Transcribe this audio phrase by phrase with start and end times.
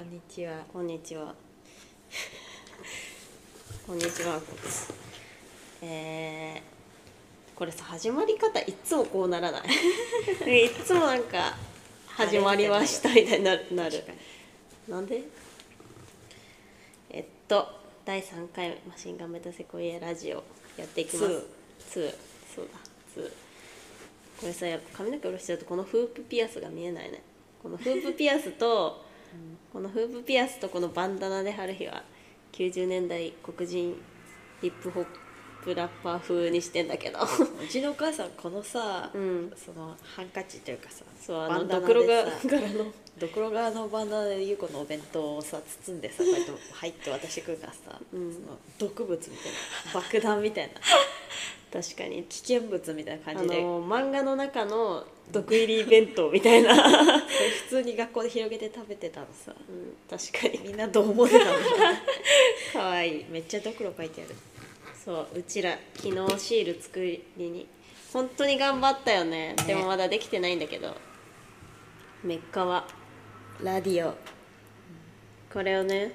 [0.00, 0.64] こんにちは。
[0.72, 1.34] こんにちは。
[3.86, 4.40] こんにちは。
[5.82, 6.60] えー、
[7.54, 9.64] これさ始まり方いつもこうならない？
[10.64, 11.54] いつもなんか
[12.06, 14.02] 始まりましたみたいになるなる。
[14.88, 15.20] なんで？
[17.10, 17.68] えっと
[18.06, 20.42] 第三回マシンガンメタセコイアラジオ
[20.78, 21.44] やっていきます。
[21.90, 22.14] ツー
[22.56, 22.78] そうだ
[23.12, 23.30] ツー。
[24.40, 27.22] これさやっぱ髪の毛下ろしちゃうとこのフープピアスが見えないね。
[27.62, 29.09] このフープピアスと
[29.72, 32.02] このフープピアスとこのバンダナで春日は
[32.52, 33.96] 90年代黒人
[34.60, 35.06] ヒップホッ
[35.62, 37.18] プラッパー風にしてんだけど。
[37.20, 39.52] うちのお母さんこのさ、うん。
[39.56, 48.32] そのハンカチというかさ、そうあのドクロ柄のドクロ側のバンダナで優子のお弁当をさ包んでさ こうやって入って渡してくるからさ、うん。
[48.32, 49.52] その毒物みたい
[49.94, 50.80] な 爆弾みたいな。
[51.70, 56.74] 確かに危険物みたいなあ感じでの漫画の中の毒入り弁当みたいな、
[57.22, 59.54] 普通に学校で広げて食べてたのさ。
[59.68, 60.68] うん、確かに。
[60.70, 61.52] みんなどう思ってたの
[62.72, 63.24] かわいい。
[63.28, 64.34] めっちゃドクロ書いてある。
[65.04, 67.68] そううちら昨日シール作りに
[68.12, 69.54] 本当に頑張ったよね。
[69.54, 70.96] ねでもまだできてないんだけど。
[72.22, 72.86] メッカは
[73.62, 74.14] ラディオ。
[75.52, 76.12] これをね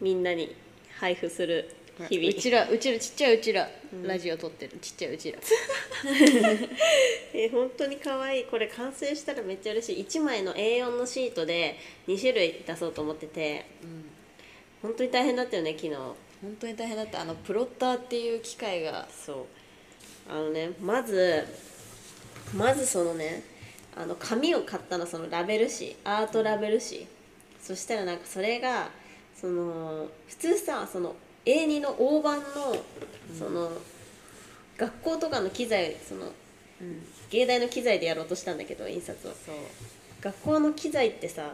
[0.00, 0.54] みんなに
[0.98, 1.74] 配布する
[2.08, 2.28] 日々。
[2.30, 3.68] うちらうちらちっちゃいうちら、
[4.04, 4.78] ラジオ撮ってる。
[4.80, 5.38] ちっちゃいうちら。
[7.34, 8.44] え本当に可愛い。
[8.44, 10.04] これ完成したらめっちゃ嬉しい。
[10.04, 13.66] 1枚の A4 のシートで2種類出そうと思ってて。
[13.82, 14.04] うん。
[14.82, 15.94] 本当に大変だったよね昨日。
[15.94, 16.16] 本
[16.60, 17.20] 当に大変だった。
[17.20, 19.08] あのプロッターっていう機械が。
[19.10, 19.46] そう。
[20.30, 21.44] あのねまず
[22.54, 23.42] まずそのね
[23.98, 27.06] あの紙を買ったのそのラベル紙アートラベル紙。
[27.60, 28.88] そしたらなんかそれが
[29.34, 32.44] その普通さその A2 の大判の
[33.36, 33.72] その、
[34.76, 36.32] 学校とかの機材その
[36.80, 39.32] うん芸大の機材でやろうとしたんだけど印刷を。
[40.20, 41.50] 学校の機材ってさ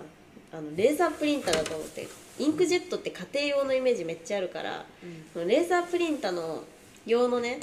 [0.52, 2.06] あのレーザープリンターだと思って
[2.38, 5.24] インクジェットって家庭用のイメージめっちゃあるから、うん。
[5.32, 6.62] そのレーザープリンターの
[7.06, 7.58] 用のね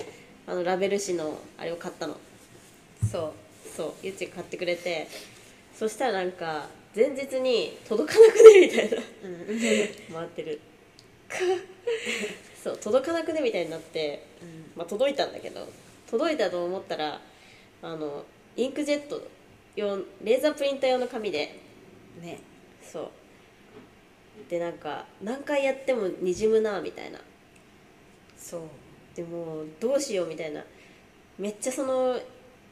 [0.48, 2.18] あのラベル紙のあれを買ったの。
[3.12, 3.32] そう
[3.76, 5.08] そうゆっちが買ってくれて
[5.74, 8.98] そしたらなんか前日に届かなくねみたいな。
[10.14, 10.62] 回ってる。
[12.62, 14.28] そう届かなくねみたいになって、
[14.76, 15.68] まあ、届いたんだけど
[16.10, 17.20] 届いたと思ったら
[17.82, 19.26] あのインクジェット
[19.76, 21.60] 用レーザープリンター用の紙で。
[22.22, 22.40] ね。
[22.84, 23.10] そう。
[24.50, 27.20] でなんか何回やってもにじむなみたいな。
[28.38, 28.62] そう。
[29.16, 30.64] でもどうしようみたいな。
[31.40, 32.20] めっちゃその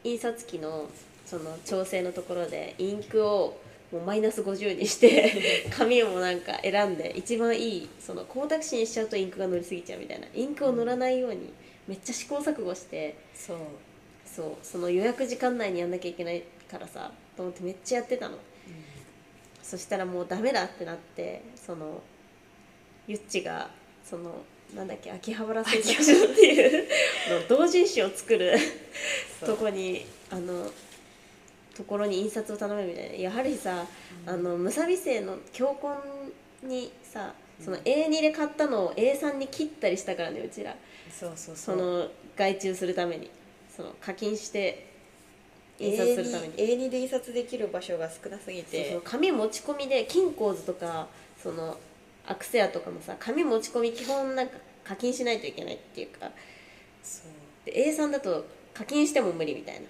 [0.04, 0.90] 印刷機の
[1.26, 3.60] その調整のところでインクを
[3.92, 10.28] もうマイナス50にして 紙をもなんか選んで一番いいその光沢紙にしちゃうとインクが乗りすぎちゃうみたいな。
[10.34, 11.54] インクを乗らないように
[11.88, 13.58] めっちゃ試行錯誤してそう。
[14.26, 18.38] そうその予約時間内にやんなきゃいけないからさと思ってめっちゃやってたの。
[19.64, 22.02] そしたらもうダメだってなってその
[23.08, 23.70] ゆっちが
[24.04, 24.44] その
[24.76, 26.88] なんだっけ秋葉原製作所っていう。
[27.30, 28.56] の 同人誌を作る。
[29.40, 29.50] そう。
[29.50, 30.72] とこにあの
[31.76, 33.16] ところに印刷を頼むみたいな。
[33.16, 33.88] やはりさ、
[34.26, 35.96] あのむさび生の教婚
[36.64, 40.76] にさその A2 で買ったのを A3 に切ったりしたからねうちら。
[41.12, 43.30] そうそうその外注するために。
[43.76, 44.88] その課金して
[45.80, 46.54] 印刷するために。
[46.54, 49.02] A2, A2 で印刷できる場所が少なすぎそうそう。
[49.02, 51.08] て紙持ち込みで金鉱図とか
[51.42, 51.78] その
[52.28, 56.30] アクセアとかもさ紙持ち込み基本なんか課金しないといけないっていうか
[57.04, 57.66] そう。
[57.66, 59.82] で A3 だと課金しても無理みたいな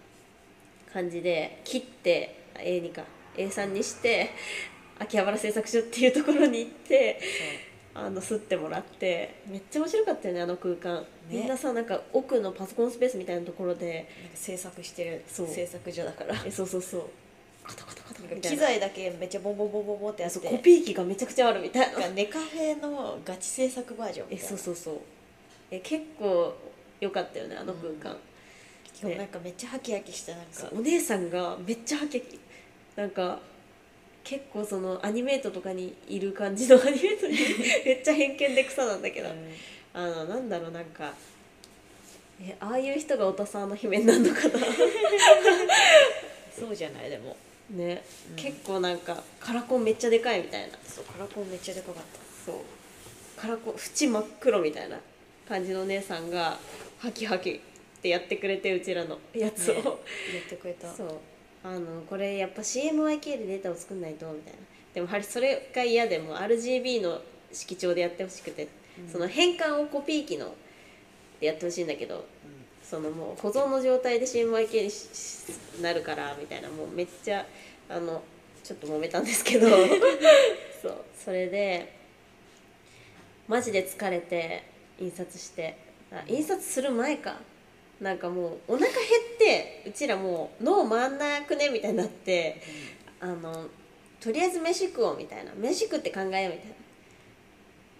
[0.91, 3.03] 感じで切って A2 か
[3.35, 4.31] A3 にして
[4.97, 7.19] 秋葉原製作所っていうところに行って
[7.93, 15.23] あの吸ってもらってめっちゃ面白かったよねあの空間、みんなさなんか奥のパソコンスペースみたいなところで制作してる。
[15.27, 16.35] 制作所だから。
[16.45, 17.03] えそうそうそう
[17.69, 18.49] カタカタカタみたいな。
[18.49, 20.39] 機材だけめっちゃボンボンボンボンボンってやって。
[20.39, 21.99] そうコピー機がめちゃくちゃあるみたいな。
[21.99, 24.49] なんかネカフェのガチ制作バージョンみえたいな。
[24.49, 24.95] そうそうそう。
[25.71, 26.55] え結構
[26.99, 28.17] 良かったよねあの空間、
[28.93, 30.69] しかもなんかめっちゃハキハキしたなんか。
[30.75, 32.39] お姉さんがめっちゃハキハキ。
[32.95, 33.39] なんか
[34.23, 37.37] 結構そのアニメートとかにいる感じのアニメートに
[37.85, 39.29] めっちゃ偏見で草なんだけど、
[39.93, 41.13] あのなんだろうなんか。
[42.41, 44.59] えああいう人がおたさんの姫になるのかな。
[46.57, 47.35] そうじゃないでも
[47.69, 48.35] ね、うん。
[48.35, 50.77] 結構なんかカラコンめっちゃでかいみたいな。
[50.85, 52.19] そうカラコンめっちゃでかかった。
[52.45, 52.61] そう。
[53.35, 54.97] カラコン縁真っ黒みたいな
[55.47, 56.57] 感じのお姉さんが
[56.99, 57.59] ハキハキっ
[58.01, 59.17] てやってくれてうちらの。
[59.33, 60.91] やつを、ねやってくれた。
[60.93, 61.17] そう。
[61.63, 64.59] あのこれやっぱ CMYK でデータを作んないとみたいな。
[64.93, 68.67] でもやはりそれが嫌でも RGB の色調でやってほしくて、
[68.99, 69.11] うん。
[69.11, 70.53] その変換をコピー機の
[71.39, 72.25] でやってほしいんだけど
[72.89, 77.45] そのもう保存の状態で CMYK にししなるからみたいなもうめっちゃ
[77.87, 78.23] あの
[78.63, 79.67] ちょっと揉めたんですけど。
[80.81, 80.95] そう。
[81.15, 81.93] それで
[83.47, 84.63] マジで疲れて
[84.99, 85.77] 印刷して。
[86.11, 87.39] あ印刷する前か。
[88.01, 88.99] なんかもうお腹減
[89.35, 92.61] ってうちらもう脳回んなくねみたいになって
[93.19, 93.67] あの
[94.21, 95.53] とりあえず飯食おうみたいな。
[95.53, 96.69] 飯食って考えようみたい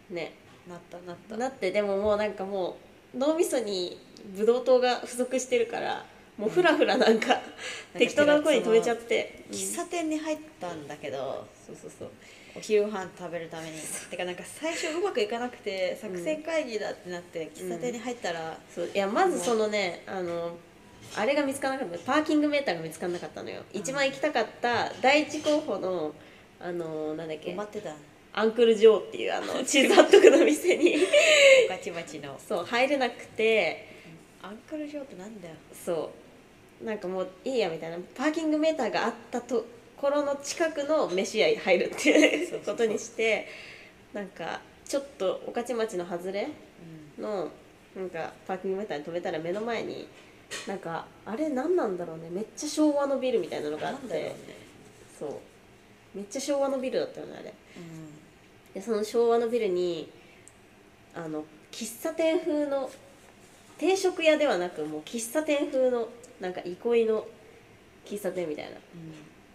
[0.09, 0.15] な。
[0.15, 0.33] ね。
[0.67, 1.37] なったなった。
[1.37, 2.77] なってでももうなんかも
[3.13, 6.05] う脳みそにブドウ糖が不足してるから
[6.37, 7.39] もうふらふらなんか
[7.97, 9.43] 適当なとこに止めちゃって。
[9.51, 12.09] 喫茶店に入ったんだけど、そうそうそう。
[12.55, 13.77] お昼ご飯食べるために。
[14.09, 18.89] てかなんか最初うまくいかなくて作戦会議だってなって喫茶店に入ったら、そう。
[18.93, 20.57] いやまずそのねあの
[21.15, 22.13] あれが見つからなかった。
[22.13, 26.13] パーキングメーターが見つからなかったのよ、一番行きたかった第一候補の
[26.61, 27.53] あのなんだっけ。
[27.53, 27.93] 待ってた。
[28.31, 30.95] アンクル・ジョーっていうあのチーズハットグの店に。
[31.67, 32.39] ガチバチの。
[32.39, 33.88] そう入れなくて
[34.41, 35.55] アンクルジョーってなんだよ。
[35.73, 36.11] そ
[36.81, 36.85] う。
[36.85, 37.97] なんかもういいやみたいな。
[38.15, 39.65] パーキングメーターがあったと
[39.97, 43.47] ころの近くの飯屋に入るっていうことにして
[44.13, 46.47] なんかちょっと御徒町の外れ
[47.19, 47.49] の
[47.95, 50.07] なんかパーキングメーターに止めたら目の前に
[50.67, 52.29] なんかあれ何なんだろうね。
[52.31, 54.07] めっちゃ昭和のビルみたいなのがあって。
[54.13, 54.35] ね。
[55.19, 56.17] そう。
[56.17, 57.53] めっちゃ昭和のビルだったよねあれ。
[57.77, 58.73] うん。
[58.73, 60.09] でその昭和のビルに
[61.13, 62.89] あの喫茶店風の
[63.79, 66.07] 定食屋ではなくもう喫茶店風の
[66.39, 67.25] なんか憩いの
[68.05, 68.71] 喫茶店みたいな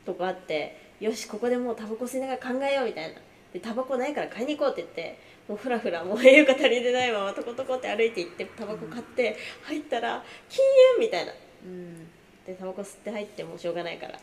[0.04, 3.20] とこあってよしここでもうタバコ吸いながら考えようみたいな。
[3.52, 5.16] でタバコないから買いに行こうって言って
[5.46, 10.58] もうふらふらもう栄養が足りてないままトコトコって歩いて行ってタバコ買って入ったら禁
[10.96, 11.32] 煙みたいな。
[11.64, 12.08] うん。
[12.46, 14.18] でタバコ吸って入ってもうしょうがないから。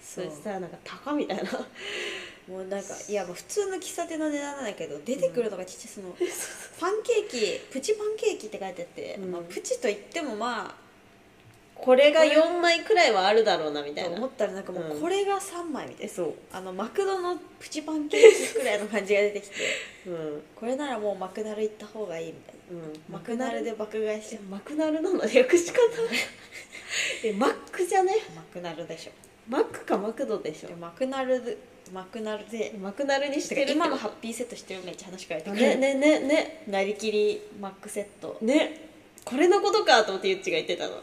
[0.00, 1.44] そしたらなんか高みたいな
[2.48, 6.16] もうなんかいやもう普通の喫茶店の値段なんだけど出てくるのがちっちゃいその
[6.80, 9.32] パンケーキプチパンケーキって書いてあって、うん。
[9.32, 10.74] まあ、プチと言ってもま
[11.80, 14.10] これが4枚くらいはあるだろうなみあたいな。
[14.10, 15.00] と思ったらなんかもううん。
[15.00, 16.34] これが3枚みたいな、えそう。
[16.52, 19.54] あのマクドのプチパンケーキくらいの感じが出てきて。
[20.06, 20.42] うん。
[20.56, 22.84] これならもうマクナル行った方がいいみたいな。
[22.84, 23.00] うん。
[23.08, 25.20] マクナルで爆買いしちゃうマクナルなの？
[25.26, 25.78] 略し方？
[27.24, 28.12] えマックじゃね？
[28.34, 29.12] マクナルでしょ。
[29.48, 30.68] マックかマクドでしょ？
[30.68, 31.56] でマクナルで
[31.92, 32.72] マクナルで。
[32.80, 35.62] マクナルにしてる今のハッピーセットしてるめっちゃ話変えてくる。
[35.62, 36.62] ねねねね。
[36.66, 38.36] なりきりマックセット。
[38.42, 38.88] ね。
[39.24, 40.96] これのことかと思ってゆっちが言ってたの。
[40.96, 41.00] え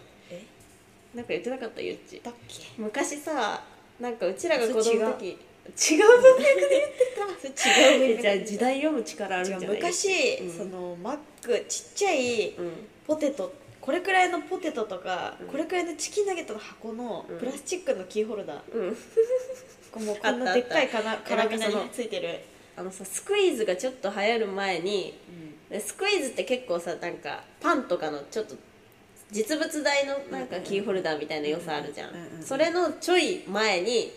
[1.15, 2.63] なんか言ってなかったゆっちだっけ？
[2.77, 3.63] 昔さ
[3.99, 5.37] なんかうちらが子供の時違う。
[5.65, 7.51] 文脈で言って
[8.15, 8.21] た。
[8.21, 9.67] じゃあ時代読む力あるんじゃない？
[9.77, 10.57] 違う昔、うん。
[10.57, 12.71] そのマックちっちゃいうん。
[13.07, 15.47] ポテトこれくらいのポテトとか、うん。
[15.47, 17.39] これくらいのチキンナゲットの箱のうん。
[17.39, 18.81] プラスチックのキーホルダー、う
[20.01, 20.05] ん。
[20.05, 22.41] もうこんなでっかいカラビナについてる、
[22.75, 25.17] あのさスクイーズがちょっと流行る前に
[25.69, 28.55] でスクイーズって結構さなんかパンとかのちょっと
[29.35, 34.09] 実物大のなんかキーホルダーみたいな良さあるじゃん,、それのちょい前に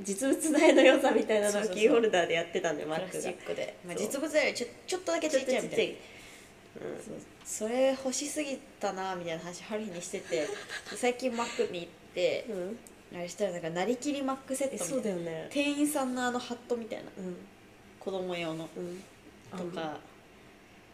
[0.00, 3.28] 実物大の良さみたいなのをキーホルダーでやってたんだよマックが。
[3.28, 5.94] ックで、まあ、実物よりちょちょっとだけちっちゃいみたいな。
[7.44, 10.48] それ欲しすぎたなみたいな話春日にしててで
[10.96, 12.46] 最近マックに行って
[13.14, 15.20] あれしたらなんかなりきりマックセッえトみたいな。
[15.20, 15.48] ね。
[15.50, 17.04] 店員さんのあのハットみたいな。
[17.18, 17.36] うん。
[18.00, 18.68] 子供用の。
[18.76, 19.04] うん。
[19.56, 19.98] とか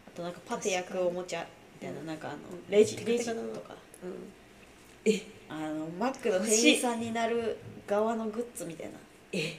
[0.07, 3.75] あとなんかパテ焼くおもちゃみたいななんかあのうんレジレジとか。
[4.03, 5.11] うん。
[5.11, 7.57] えあのマックの店員さんになる
[7.87, 8.93] 側のグッズみたいな。
[9.33, 9.57] え。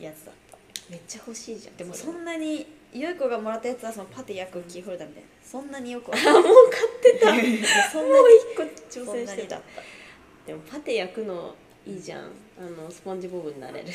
[0.00, 0.58] やつだった。
[0.90, 5.28] めっちゃ欲しいじゃんでもそんなにゆう子がもらったやつはそのパテ焼くキーホルダーみたいな。
[5.42, 6.52] そんなによくはあもう買
[6.86, 7.32] ってた。
[7.32, 9.60] もうそん一個そ挑戦してた。
[10.46, 11.54] でもパテ焼くの
[11.86, 12.30] いいじゃん。
[12.58, 13.88] あのスポンジボブになれる。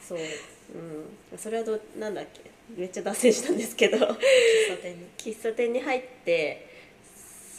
[0.00, 0.18] そう。
[0.18, 1.38] うん。
[1.38, 2.50] それはどうなんだっけ。
[2.76, 3.96] めっちゃ脱線したんですけど。
[3.98, 5.06] 喫茶店に。
[5.18, 6.69] 喫茶店に入って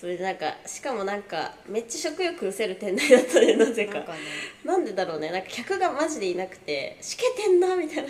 [0.02, 4.00] それでなんかしかもなんかめっちゃ食欲失せる店内だったねなぜか。
[4.00, 4.20] なんかね、
[4.66, 5.30] なんでだろうね。
[5.30, 8.10] なんか客がマジでいなくてしけてんなみたいな。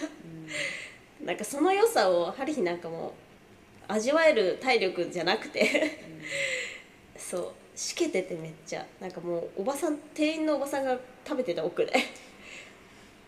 [1.20, 1.26] うん。
[1.26, 6.00] なんかその良さをハリヒなんかもう味わえる体力じゃなくて。
[7.18, 8.86] そうしけててめっちゃ。
[9.02, 11.92] なんかもうおばさん店員のおばさんが食べてた奥で。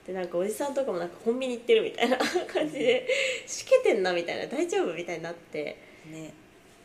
[0.07, 2.15] でなんかおじさんとかもなんかコンビニ行ってるみたいな
[2.47, 3.09] 感じで
[3.45, 4.47] しけてんなみたいな。
[4.47, 4.93] 大丈夫？
[4.93, 5.75] みたいになって。
[6.09, 6.31] ね。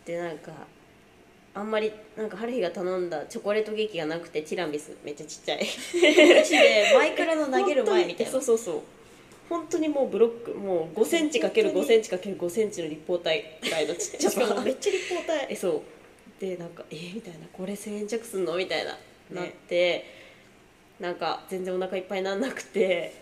[0.05, 0.51] でなんか
[1.59, 5.59] あんまりなんかハリヒが頼んだチョコレートケーキがなくてティラミスめっちゃちっちゃい。
[5.59, 8.33] マジでマイクラの投げる前みたいな。
[8.33, 8.81] そうそうそう。
[9.49, 15.47] 本当にもうブロックもう5センチかける5センチかける5センチの立方体くらいのちっちゃさめっちゃ立方体。
[15.51, 15.83] えそう。
[16.41, 17.41] でなんかえーみたいな。
[17.53, 18.97] これ1000円弱すんのみたいな、
[19.33, 20.07] なって
[21.01, 23.17] なんか全然お腹いっぱいになんなくて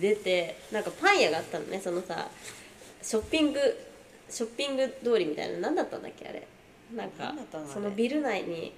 [0.00, 1.80] 出てなんかパン屋があったのね。
[1.80, 2.28] そのさ
[3.00, 3.60] ショッピング
[4.28, 5.58] ショッピング通りみたいな。
[5.58, 6.48] 何だったんだっけあれ
[6.94, 7.34] なんか
[7.72, 8.72] そのビル内に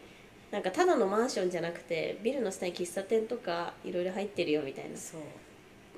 [0.51, 4.97] なんかただのマンションじゃなくてビルの下に喫茶店とかいろいろ入ってるよみたいな。
[4.97, 5.21] そう。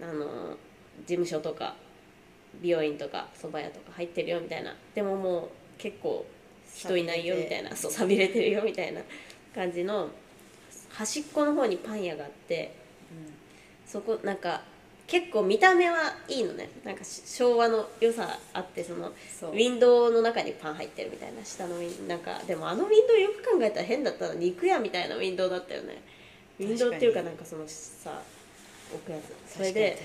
[0.03, 0.57] あの
[1.07, 1.77] 事務所とか
[2.61, 4.75] 美容院とか蕎麦屋とか入ってるよみたいな。
[4.95, 5.49] でももう
[5.79, 6.27] 結構
[6.75, 7.75] 人いないよみたいな。
[7.77, 9.01] そう寂れてるよみたいな。
[9.55, 10.09] 感じの
[10.91, 12.73] 端っこの方にパン屋があって
[13.85, 14.63] そこなんか
[15.11, 16.71] 結構見た目はいいのね。
[16.85, 26.01] なんかし昭和の良さあってそのウィンドウの中にパン入ってるみたいな下のウィンなんかでもあのウィンドウよく考えたら変だったら肉屋みたいなウィンドウだったよね。
[26.61, 28.23] ウィンドウっていうかなんかそのさ
[28.95, 29.57] 置くやつ。
[29.57, 29.99] それで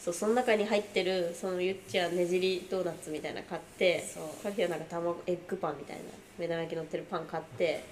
[0.00, 4.42] そうその中に入ってるそのゆっちゃねじりドーナツみたいなの買ってそう。
[4.42, 6.02] カリはなんか卵エッグパンみたいな
[6.38, 7.84] 目玉焼き乗ってるパン買って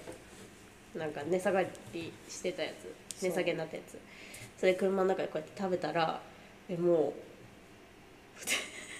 [0.95, 3.21] なんか値下がりしてたやつ。
[3.21, 3.99] 値下げになったやつ。
[4.59, 6.19] それ車の中でこうやって食べたら
[6.69, 7.13] えも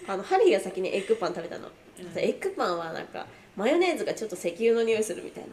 [0.07, 2.19] うあのハリーが先にエッグパン食べたの、うん。
[2.19, 5.49] エッグパンはなんかマヨネーズがちょっと石油の匂いするみたいな。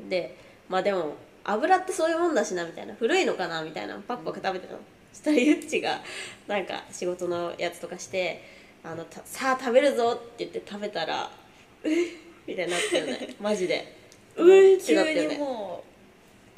[0.00, 0.08] うん。
[0.08, 0.36] で
[0.68, 1.14] まあでも
[1.44, 2.94] 油ってそういうもんだしなみたいな。
[2.94, 3.96] 古いのかなみたいな。
[4.06, 4.80] パクパク食べてたの、
[5.12, 6.00] そしたらゆっちが
[6.46, 8.42] なんか仕事のやつとかして
[8.84, 11.30] 「あのたさあ食べるぞ」って言って食べたら
[11.84, 11.88] 「え
[12.46, 13.34] みたいになったよね。
[13.40, 13.94] マジで
[14.36, 15.78] 「うえってなったよ急にね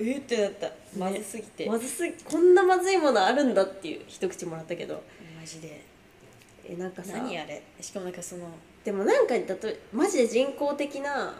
[0.02, 0.70] えってなった。
[0.98, 5.02] まずすぎて、まずすぎこんなまずいものあるんだっていう一口もらったけど。
[5.38, 5.84] マジで。
[6.64, 7.18] えなんかさ。
[7.18, 7.62] 何あれ？
[7.80, 8.48] しかもなんかその。
[8.84, 11.34] でもなんかだとマジで人工的な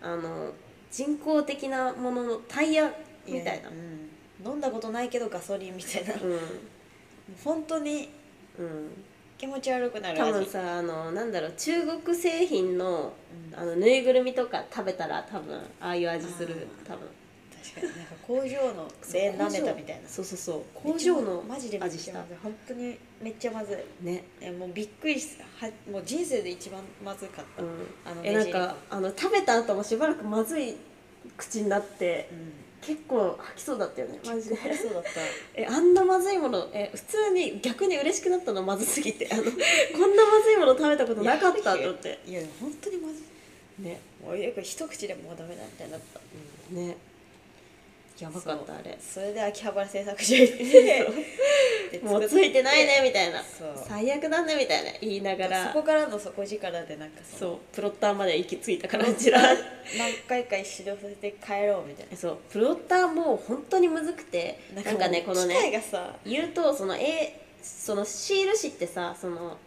[0.00, 0.52] あの
[0.90, 2.92] 人工的なもののタイヤ
[3.26, 3.68] みたいな。
[3.68, 6.14] うん、飲んだことないけどガソリンみたいな。
[6.14, 6.38] うん。
[7.42, 8.10] 本当に
[8.58, 8.90] うん。
[9.36, 10.32] 気持ち悪くなる味。
[10.32, 13.12] 多分さあのなんだろう中国製品の
[13.52, 13.58] うん。
[13.58, 16.68] あのぬいぐるみとか食べたら多分ああいう味する。
[16.86, 17.08] あ多分
[17.64, 18.42] 確かになんか工場
[18.74, 20.08] ので舐めたみたいな。
[20.08, 20.62] そうそうそう。
[20.74, 24.04] 工場のマジで味した本当にめっちゃまずい。
[24.04, 24.24] ね。
[24.40, 27.68] えもうびっくりしたはもう人生で一番まずかった、うん。
[28.04, 30.76] あのえなんかあの食べた後もしばらくまずい
[31.38, 32.52] 口になってうん。
[32.86, 34.20] 結構吐きそうだったよね。
[34.26, 35.08] マジでそうだった。
[35.54, 39.26] えあんなまずいものえ普通に逆に嬉しくなったのまずすぎて。
[39.32, 39.58] あのこんな
[40.26, 42.20] まずいもの食べたことなかったと思って。
[42.26, 43.14] いや本当にまず
[43.80, 43.82] い。
[43.82, 44.00] ね。
[44.22, 46.20] もう一口でもうダメだみたいになった。
[46.74, 46.96] ね
[48.18, 48.96] やばかったあれ。
[49.00, 50.62] それで秋葉原製作所行って
[51.98, 53.42] でもうついてないねみたいな。
[53.88, 54.92] 最悪だねみたいな。
[55.00, 55.66] 言いながら。
[55.68, 57.50] そこからの底力でなんかそそう。
[57.50, 59.56] のプロッターまで行き着いたからうちら何
[60.28, 62.16] 回か指導させて帰ろうみたいな。
[62.16, 62.38] そう。
[62.50, 69.58] プロッターも本当にむずくてなんかねこのねがさ言うとそのえそのシール紙ってさその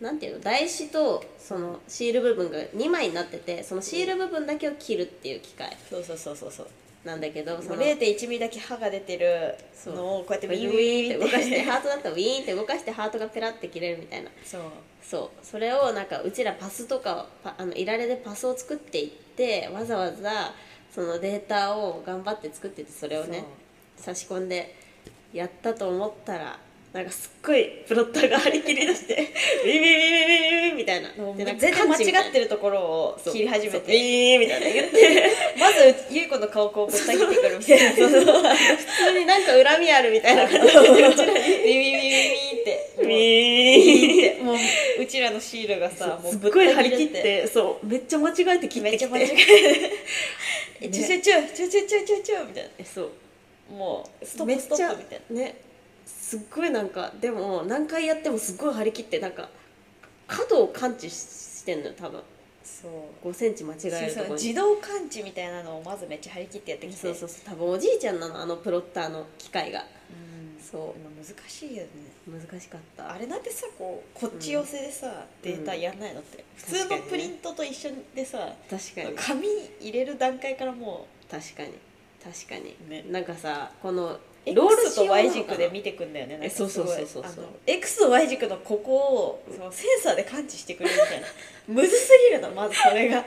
[0.00, 5.76] なんていうの台紙とそのシール部分が2枚になっててそのシール部分だけを切るっていう機械。
[5.90, 6.66] そうそうそうそうそう
[7.04, 9.54] なんだけどその0.1ミリだけ歯が出てる
[9.86, 14.30] のをこうやってウィンウィンって動かしてハートだったらウィーンって動かしてハートがペラって切れるみたいな。
[14.44, 14.62] そう。
[15.02, 15.46] そう。
[15.46, 20.52] それをなんかうちらパスとかあのいられでパスを作っていってわざわざ
[20.94, 23.44] そのデータを頑張って作っててそれをね
[23.96, 24.74] 差し込んで
[25.32, 26.58] やったと思ったら
[26.92, 29.32] なんかすっごいプロッターが張り切り出して
[29.64, 31.08] ビビビビビビビみたいな。
[31.36, 33.92] 全然間違ってるところを切り始めて。
[33.92, 35.30] ビーみたいな言って。
[35.58, 37.90] まず優子の顔こうぶった切ってくるみたいな。
[37.94, 41.06] 普通になんか恨みあるみたいな感じで。
[41.06, 42.08] うちらにビビビビ
[42.60, 42.90] って。
[43.06, 44.42] ビーって。
[44.42, 44.56] もう
[45.00, 48.80] うちらのシールがさもうすっごい張り切ってそうめっちゃ間違えて切ってきて。
[48.80, 52.84] めっちゃ間違えて 「ちょちょちょちょちょちょちょ」みたいな。
[52.84, 53.10] そう。
[53.72, 55.40] もうストップストップみたいな。
[55.42, 55.69] ね。
[56.18, 59.48] すっごいなんかでも何回やってもすっごい張り切ってなんか
[60.26, 62.20] 角を感知してんのよ多分。
[62.62, 62.88] そ
[63.22, 63.28] う。
[63.28, 66.96] 5センチ間違えるとこ自動感知みたいなのをまずめっちゃ張り切ってやってきて。
[66.96, 69.80] そうそうそう多分おじいちゃんなのあのプロッターの機械が。
[69.80, 70.62] うん。
[70.62, 71.88] そでも難しいよね。
[72.28, 73.12] う難しかった。
[73.12, 79.16] あれなんてさこうこっち寄せでさ、データやんないのって、普通のプリントと一緒でさ、確かに。
[79.16, 79.48] 紙
[79.80, 81.72] 入れる段階からも確かに。
[82.22, 83.04] 確かに、ね。
[83.10, 87.22] なんかさこのうロール X と Y 軸で見てくんだよねなんかすごいえそうそうそうそう。
[87.22, 91.26] そうあの X と Y 軸のここをそのセンサーで感知してくれるみたいな。
[91.68, 93.18] むずすぎるのまずそれが。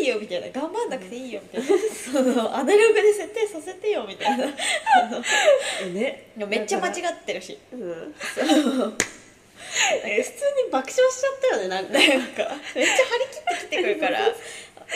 [0.00, 0.48] いいよみたいな。
[0.60, 1.68] 頑張んなくていいよみたいな。
[2.12, 4.46] そのアナログで設定させてよみたいな。
[5.94, 6.30] ね。
[6.36, 7.56] で もめっちゃ間違ってるし。
[7.72, 8.14] うん。
[10.04, 10.34] え普通
[10.64, 11.92] に爆笑しちゃったよねなんか。
[11.92, 14.34] なんかめっちゃ張り切ってきてくるから。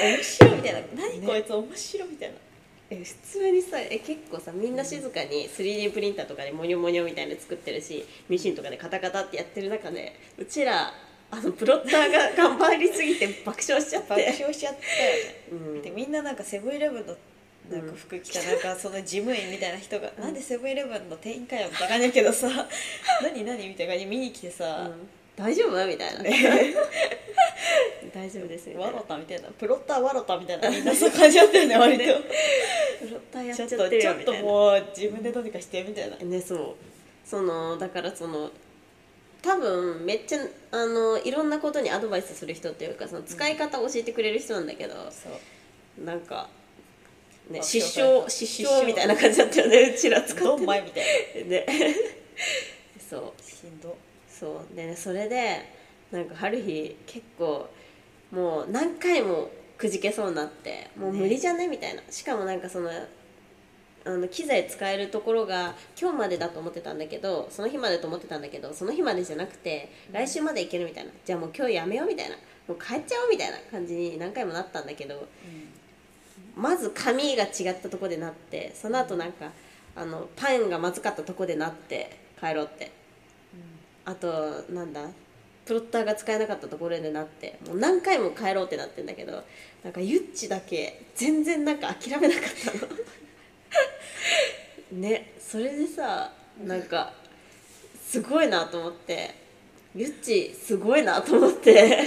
[0.01, 0.51] 面白い。
[0.57, 0.81] みたいな。
[0.97, 2.35] 何こいつ面白いみたいな。
[2.35, 2.52] え
[2.97, 10.93] 普通にさえ結構さみんな静かに 3D プリンターとかでモニョモニョみたいなの作ってるしミシンとかでカタカタってやってる中でうちら
[11.31, 15.83] あのプロッターが頑張りすぎて爆笑しちゃっ爆て、笑しちゃったよねうん。
[15.83, 17.17] でみんななんかセブンイレブンの
[17.71, 18.59] なんか服着たなん。
[18.61, 22.49] かその事務員みたいな人が「なんでセブンイレブンの店員かよ」みたいな感じだけどさ
[23.23, 25.09] 「何何?」みたいな感じで見に来てさうん。
[25.35, 25.87] 大丈夫？
[25.87, 26.21] みたいな、
[28.15, 32.05] 大丈夫です「みたいなワロタ」みたいな「プロッターワロタ」みたいなみんなそう感じだったよね割と。
[32.05, 36.17] プロッターやっちゃってるちょっともう自分でどうにかしてみたいな。
[36.17, 36.75] ねそう。
[37.25, 38.51] そのだからその
[39.43, 40.39] 多分めっちゃ
[40.71, 45.29] あのいろんなことにアドバイスする人っていうかその使い方を教えてくれる人なんだけど、そ
[46.01, 46.05] う。
[46.05, 46.49] なんか、
[47.51, 49.93] ね、あ失笑失笑みたいな感じだったよね。
[49.95, 50.85] うちら使ってみたいな。
[51.51, 51.67] ね。
[53.11, 53.43] そう。
[53.43, 53.97] しんど。
[54.29, 54.77] そう。
[54.77, 55.82] でねそれで
[56.13, 57.69] なんか春日結構
[58.31, 62.03] もう何回もくじけそうになってもう無理じゃねみたいな。
[62.11, 62.91] しかもなんかその
[64.05, 71.11] あの機材使えるところが今日までだと思ってたんだけどその日までと思ってたんだけどその日までじゃなくて来週まで行けるみたいな。
[71.25, 72.37] じゃあもう今日やめようみたいな。
[72.69, 75.27] もう帰っちゃおうみたいな感じに何回もなったんだけど
[76.57, 79.51] まず髪が違ったとこでなってその後なんか
[79.97, 82.93] あのパンがまずかったとこでなって帰ろうって。
[84.05, 85.09] あとなんだ？
[85.65, 89.45] プロッターが使えなかったところでなってもう何回も帰ろうってなってんだけど
[89.85, 92.93] なんかゆっちだけ全然なんか諦めなかったの。
[95.01, 96.33] ねそれでさ
[96.65, 97.15] なんか
[98.05, 99.35] すごいなと思って
[99.95, 101.99] ゆっちすごいなと思って。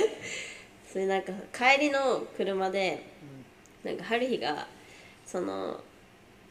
[0.91, 3.03] それなんか帰りの車で
[3.83, 4.65] なんか春日が
[5.25, 5.81] その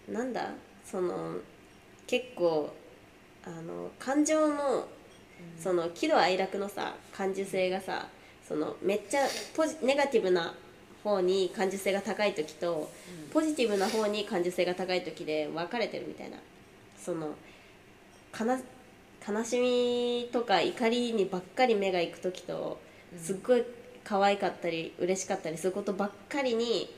[0.07, 0.51] なんだ
[0.85, 1.39] その
[2.07, 2.71] 結構
[3.43, 4.87] あの感情の
[5.65, 8.07] その喜怒哀楽のさ感受性がさ
[8.47, 9.23] そのめっちゃ
[9.57, 10.55] ポジネガティブな
[11.03, 12.91] 方に感受性が高い時と、
[13.33, 16.37] ポジティブな方に感受性が高い時で分かれてるみたいな。
[16.99, 17.35] その
[18.39, 22.79] 悲しみとか怒りにばっかり目が行く時と
[23.17, 23.65] すっごい
[24.03, 26.91] 可愛かったり嬉しかったりすることばっかりに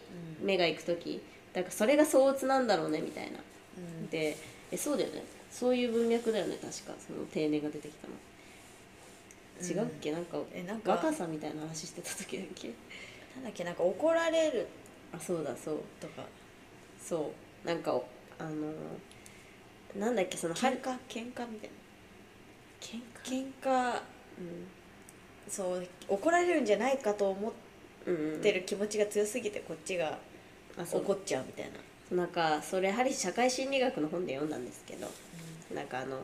[0.42, 1.20] 目が行く時。
[1.52, 3.38] だからそれが相鬱なんだろうねみたいな。
[4.11, 4.37] で
[4.73, 5.23] えそうだよね。
[5.52, 6.94] そういう文脈だよね確か。
[7.04, 8.14] その定年が出てきたの
[9.63, 12.69] 違うっけ、なんかえなんか若さみたいな話してた時だっけ？
[13.35, 13.65] なんだっけ？
[13.65, 14.67] なんか怒られる
[15.13, 15.81] あそうだそう。
[16.01, 16.25] とか。
[17.03, 17.33] そ
[17.65, 17.67] う。
[17.67, 18.05] なんかお
[18.39, 18.73] あの
[19.99, 20.37] なんだっけ？
[20.37, 20.97] その喧嘩？
[21.09, 21.47] 喧嘩？
[21.49, 21.71] みたい
[22.81, 24.01] 喧な喧嘩？
[25.49, 27.53] そう怒られるんじゃないかと思っ
[28.07, 28.40] うんうんうん。
[28.40, 30.19] てる気持ちが強すぎてこっちが
[30.77, 31.01] あそう。
[31.03, 31.71] 怒っちゃうみたい
[32.11, 32.16] な。
[32.16, 35.09] なんかそれやはり社会心理学の本で読んだんですけど、
[35.75, 36.19] なんかあの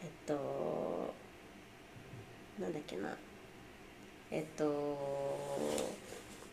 [0.00, 1.12] えっと
[2.58, 3.16] なんだっけな。
[4.30, 4.64] えっと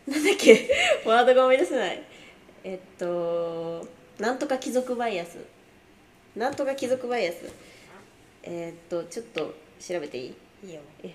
[0.06, 0.70] なんだっけ？
[1.04, 2.02] ワードが思い出せない。
[2.64, 3.86] えっと
[4.18, 5.38] なんとか貴族バイアス。
[6.36, 7.50] なんとか貴族バイアス。
[8.42, 10.34] えっとちょっと調べていい？
[10.68, 10.80] いいよ。
[11.02, 11.12] え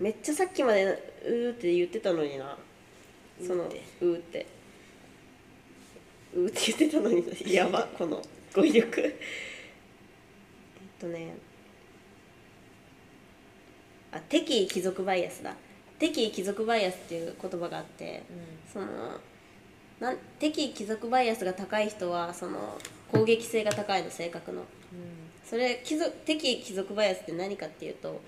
[0.00, 2.58] めっちゃさっきまでうーって言ってたのにな。
[3.46, 3.80] そのうーって。
[4.02, 4.46] うーって。
[6.34, 8.20] うーって言ってたのにやばこの
[8.54, 9.00] 語彙力。
[9.04, 9.12] えっ
[11.00, 11.34] とね
[14.12, 15.54] あ敵意貴族バイアスだ。
[15.98, 18.22] 敵意貴族バイアスっていう言葉があって
[18.72, 18.86] その
[20.00, 22.76] なん敵意貴族バイアスが高い人はその
[23.12, 24.62] 攻撃性が高いの性格の。
[25.44, 28.20] それ貴族敵意貴族バイアスって何かっていうと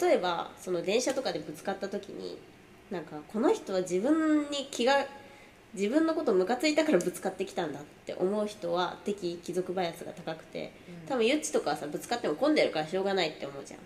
[0.00, 2.38] 例えばその電車とかでぶつかった時に
[2.90, 5.06] なんかこの人は自分に気が
[5.74, 10.72] 自分のことムカついたからぶつかってきたんだって思う人は敵意貴族バイアスが高くて
[11.08, 13.80] 多分ユッチとかはさぶつかっても混んでるからしょうがないって思うじゃん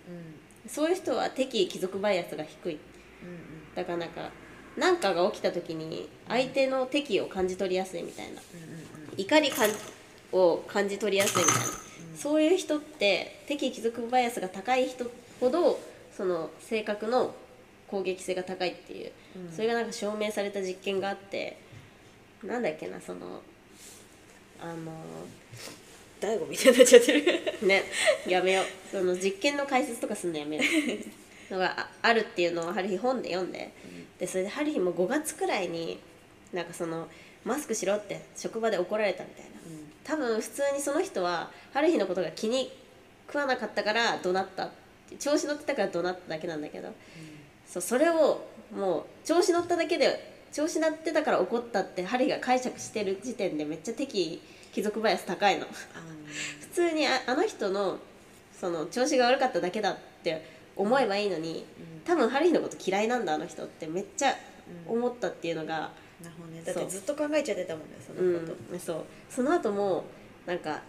[0.67, 2.79] そういう人は敵貴族バイアスが低い。
[3.75, 4.29] だからなんか
[4.77, 8.41] 何かが起きた時に相手の敵意を感じ取りやすいみたいな。
[9.17, 9.71] 怒りかん
[10.31, 11.63] を感じ取りやすいみたいな、
[12.17, 15.05] そういう人って敵貴族バイアスが高い人
[15.39, 15.79] ほど
[16.15, 17.35] その性格の
[17.87, 19.11] 攻撃性が高いっていう、
[19.53, 21.57] それがなんか証明された実験があって。
[22.43, 23.39] なんだっけなその
[24.59, 24.91] あの
[26.21, 27.23] 大悟みたいになっちゃってる。
[27.63, 27.83] ね。
[28.27, 28.65] やめよう。
[28.89, 30.63] その実験の解説とかすんのやめよ
[31.49, 31.53] う。
[31.53, 33.73] のがああるっていうのを春日本で読んで、
[34.19, 35.99] でそれで春日も5月くらいに
[36.53, 37.09] なんかその
[37.43, 39.51] マスクしろって職場で怒られたみたいな。
[40.03, 42.71] 多分普通にその人は春日のことが気に
[43.27, 44.69] 食わなかったから怒鳴った
[45.19, 46.93] 調子乗ってたから怒鳴っただけなんだけど、
[47.67, 55.65] そうそれをもう調子乗っただけで調子乗ってたから怒ったって春日が解釈してる時点でめっちゃ敵貴族バイアス高いの。
[56.61, 57.99] 普通にああの人の
[58.59, 61.65] その調子が悪かっただけだって思えばいいのに、
[62.05, 64.35] 多分春日のこと嫌いなんだあの人ってめっちゃ
[64.87, 66.61] 思ったっていうのが、なるほどね。
[66.63, 69.03] だってずっと考えちゃってたもんねそうのこと、ん、そう。
[69.29, 70.05] その後も
[70.45, 70.81] なんか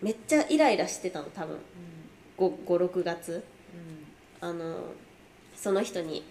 [0.00, 1.58] めっちゃイライラしてたの多分。
[2.38, 3.44] 56月。
[4.40, 4.84] あの
[5.54, 6.24] その人に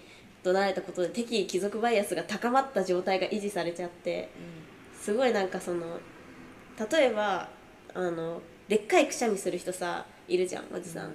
[0.44, 4.30] 怒鳴られたことで敵意貴族バイアスが高まった状態が維持されちゃって
[5.00, 6.00] すごいなんかその
[6.92, 7.50] 例えば
[7.94, 11.14] あのでっかいくしゃみする人さいるじゃんおじさん、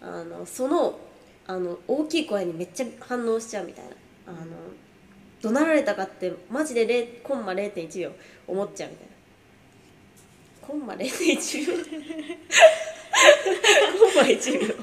[0.00, 0.98] あのその
[1.46, 3.90] あの大きい声にめっちゃ反応しちゃうみたいな。
[4.26, 4.38] あの
[5.42, 8.12] 怒鳴られたかってマジで0コンマ0.1秒
[8.46, 9.12] 思っちゃうみたいな。
[10.66, 11.74] コンマ0.1秒
[13.98, 14.74] コンマ1秒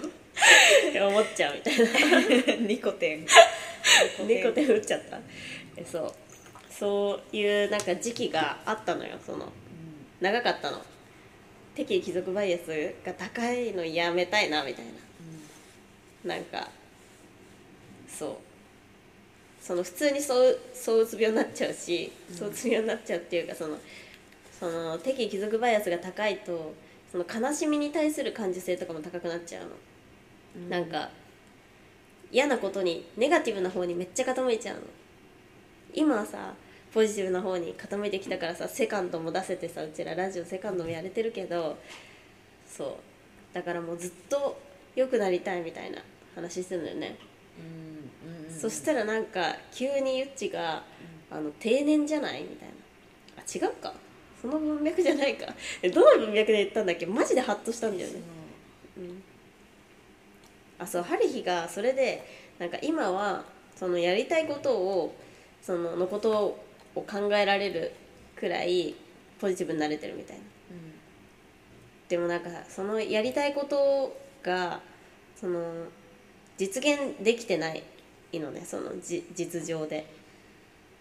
[1.55, 1.63] い
[2.61, 2.67] な。
[2.67, 3.25] ニコテン
[4.27, 5.19] ニコテン打っちゃった。
[5.77, 6.13] えそう。
[6.69, 9.51] そういうなんか時期があったのよその
[10.21, 10.81] 長かったの。
[11.75, 12.67] 適宜貴族バイアス
[13.05, 14.85] が高いのやめたいなみたい
[16.25, 16.35] な。
[16.35, 16.67] なんか
[18.07, 18.37] そう。
[19.61, 23.77] その普通にそうそううつ病になっちゃうし、そううつ病になっちゃうっていうかその
[24.57, 26.73] その適宜貴族バイアスが高いと
[27.11, 29.65] その悲しみに対する感受性とかも高くなっちゃう
[30.59, 31.09] の、なんか
[32.31, 34.81] 嫌なことにネガティブな方にめっちゃ傾いちゃうの。
[35.93, 36.53] 今はさ
[36.93, 41.77] ポジティブな方に傾いてきたからさセカンドも出せてさうちらラジオセカンドもやれてるけど
[42.67, 42.95] そう。
[43.53, 44.59] だからもうずっと
[44.95, 45.99] 良くなりたいみたいな
[46.35, 47.17] 話してるんだよね、
[47.57, 50.83] うんうんそしたらなんか急にゆっちが
[51.31, 52.73] 「あの定年じゃない?」みたいな。
[53.37, 53.93] あ違うか。
[54.41, 55.53] その文脈じゃないか。
[55.81, 57.05] えどの文脈で言ったんだっけ？
[57.05, 58.19] マジでハッとしたんだよね。
[58.97, 59.01] う。
[59.01, 59.23] ん。
[60.79, 62.25] あそう春日がそれで
[62.57, 65.15] なんか今はそのやりたいことを
[65.61, 66.63] そののことを
[66.95, 67.91] 考えられる
[68.35, 68.95] くらい
[69.39, 70.43] ポジティブになれてるみたいな。
[72.07, 74.81] でもなんかそのやりたいことが
[75.35, 75.85] その
[76.57, 77.83] 実現できてない
[78.33, 80.19] のねそのじ実情で。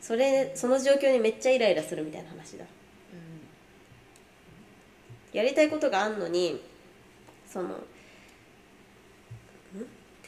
[0.00, 2.64] それその状況にめっちゃイライラするみたいな話だ。
[5.32, 6.62] やりたいことがあんのに
[7.46, 7.84] そのん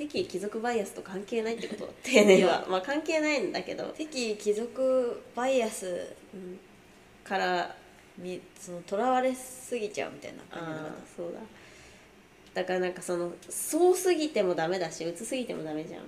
[0.01, 6.17] 敵意貴族バイアスと関係ないってこと定年は まあ関係ないんだけど敵貴族バイアス
[7.23, 7.77] から
[8.17, 11.17] にその囚われすぎちゃうみたいな感じなあのかー。
[11.17, 11.41] そうだ。
[12.55, 16.03] だからなんかそのそうすぎてもダメだしうつすぎてもダメじゃん。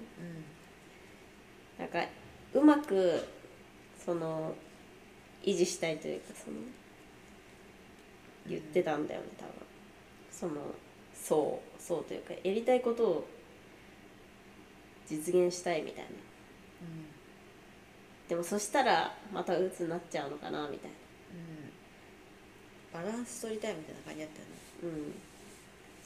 [1.79, 2.03] なんか
[2.55, 3.23] うまく
[4.03, 4.55] その
[5.43, 6.57] 維持したいというかその
[8.49, 9.53] 言ってたんだよね多分。
[10.31, 10.75] その
[11.15, 11.83] そう。
[11.83, 13.29] そうというかやりたいことを
[15.17, 16.11] 実現したいみたいな。
[18.29, 20.97] でもそしたらまた鬱になっちゃうのかなみたいな。
[22.93, 24.53] バランス取りたいみたいな感じだったよね。
[24.83, 25.15] うん。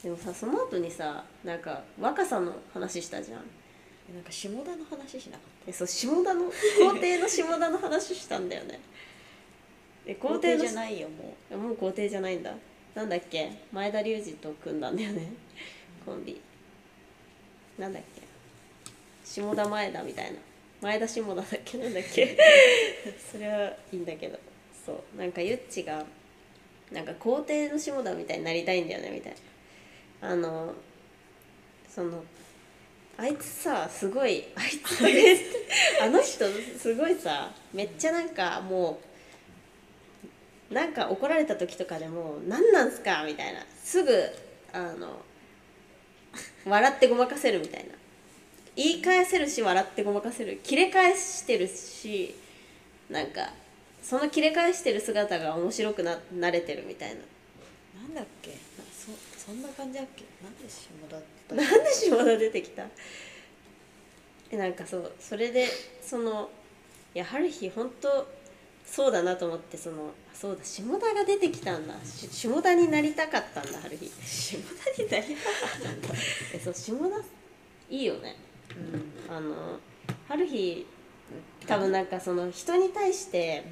[0.03, 3.41] でもさその後にさなんか若さの話したじゃん。
[4.09, 8.79] えなんか下田の話しなかっえそう下田の皇帝の下田の話したんだよね。
[10.05, 12.53] えた皇帝のじゃないよもいやもう皇帝じゃないんだ。
[12.95, 13.51] なんだっけ？
[13.71, 15.27] 前田隆二と組んだんだよね。
[16.05, 16.39] コンビ。
[17.77, 18.26] なんだっけ？
[19.29, 20.39] 下田前田みたいな。
[20.81, 21.77] 前田下田だっけ？
[21.77, 22.37] なんだっけ？
[23.31, 24.39] それはいいんだけど。
[24.85, 25.17] そう。
[25.17, 26.05] なんかゆっちが
[26.91, 29.33] なんか皇帝の下田みたいになりたいんだよねみたい
[30.21, 30.29] な。
[30.29, 30.73] あの
[31.93, 32.23] その
[33.17, 35.03] あいつさすごいあいつ
[36.01, 36.45] あの人
[36.79, 38.99] すごいさめっちゃなんかも
[40.71, 43.65] うなんか怒られた時とかでも「何なんすか?」みたいな。
[43.83, 44.23] すぐ
[44.73, 45.19] あの
[46.65, 47.95] 笑ってごまかせるみたいな
[48.77, 50.59] 言い返せるし笑ってごまかせる。
[50.63, 52.35] 切れ返してるし
[53.09, 53.49] なんか
[54.01, 57.15] その切れ返してる姿が面白くななれてるみたいな。
[57.15, 57.17] う
[58.03, 58.51] なんだっけ？
[58.51, 58.55] な
[58.93, 59.11] そ
[59.45, 60.23] そんな感じだっけ？
[60.43, 61.55] なんで下田だった？
[61.55, 62.85] っなんで下田出てきた？
[64.51, 65.67] えなんかそうそれで
[66.01, 66.49] その
[67.15, 68.27] いや春日本当
[68.85, 71.95] そうだなと思ってそのあそうだ下田が出てきたんだ。
[72.05, 74.05] し下田になりたかったんだ春日。
[74.09, 76.09] け下田になりたかったんだ。
[76.53, 77.05] えそう下田
[77.89, 78.35] いいよね
[79.29, 79.79] あの
[80.27, 80.85] 春日
[81.65, 83.65] 多分なんかその人に対して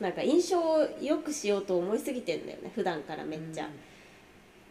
[0.00, 3.68] なんか印象を良くしようと思いすぎてんだよね普段からめっちゃ、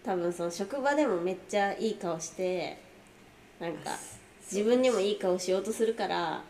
[0.04, 2.80] 多分その職場でもめっちゃいい顔して
[3.60, 3.92] なんか
[4.52, 6.44] 自分にもいい顔しようとするから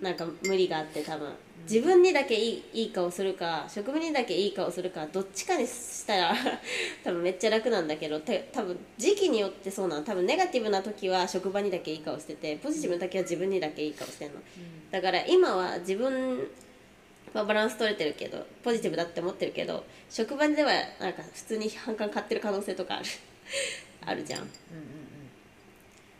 [0.00, 6.34] なんか無理があって多分自分にだけいいいい顔するか職場にだけいい顔するかどっちかにしたら
[7.04, 14.40] 多分めっちゃ楽なんだけどて多分時期によってそうなの多分ネガティブな時は職場にだけいい顔しててポジティブな時は自分にだけいい顔してんの。
[14.90, 16.48] だから今は自分
[17.32, 23.06] はバランス取れてるけどポジティブだって思ってるけど職場ではなんか普通に反感買ってる可能性とかある。
[24.06, 24.50] あるじゃん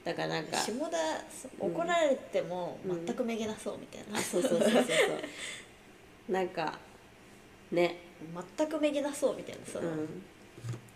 [0.04, 0.96] だからなんか下田
[1.30, 4.86] そ怒られても全くめげなそうみたいな、あそうそうそうそうそう。
[6.32, 6.78] なんか
[7.70, 7.96] ね。
[8.56, 10.22] 全くめげなそうみたいなその、うん。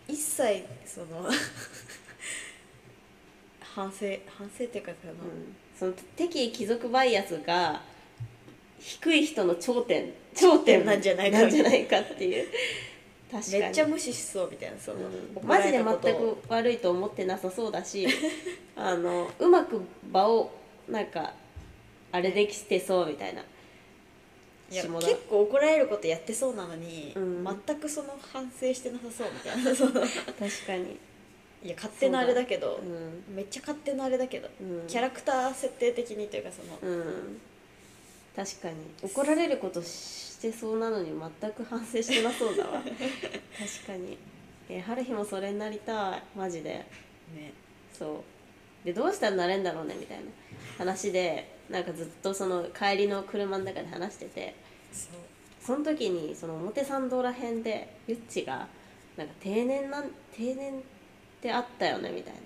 [0.07, 1.27] 一切その
[3.59, 5.13] 反省反省っていうかその、
[5.77, 7.81] その敵意貴族バイアスが
[8.79, 12.47] 低い人の頂点頂点なんじゃないかなんじゃないかっていう
[13.31, 13.63] 確かに。
[13.63, 14.99] めっちゃ無視しそうみたいなその、
[15.43, 18.07] マジで全く悪いと思ってなさそうだし
[18.75, 20.51] あのうまく場を
[20.87, 21.33] なんか
[22.11, 23.43] あれできてそうみたいな。
[24.71, 27.43] いや結構怒られることやってそうなのに、うん。
[27.65, 29.71] 全くその反省してなさそうみたいな。
[29.75, 30.97] 確かに。
[31.63, 33.35] いや勝手なあれだけどうん。
[33.35, 34.87] めっちゃ勝手なあれだけど、うん。
[34.87, 37.41] キャラクター設定的にというかその、うん。
[38.35, 38.75] 確かに。
[39.03, 42.81] 怒られることしてそうなのに全く反省してなそうだわ。
[42.81, 44.17] 確かに。
[44.69, 46.23] え春日もそれになりたい。
[46.35, 46.69] マジで。
[46.69, 46.85] ね。
[47.97, 48.23] そ
[48.83, 48.85] う。
[48.85, 50.23] でどうしたらなれんだろうねみたいな。
[50.77, 54.55] 話でなんかずっとその帰りの車の中で話してて。
[55.61, 58.67] その時にその表参道らへんでゆっちが
[59.17, 60.81] なんか定年なん定年っ
[61.41, 62.39] てあったよねみたいな。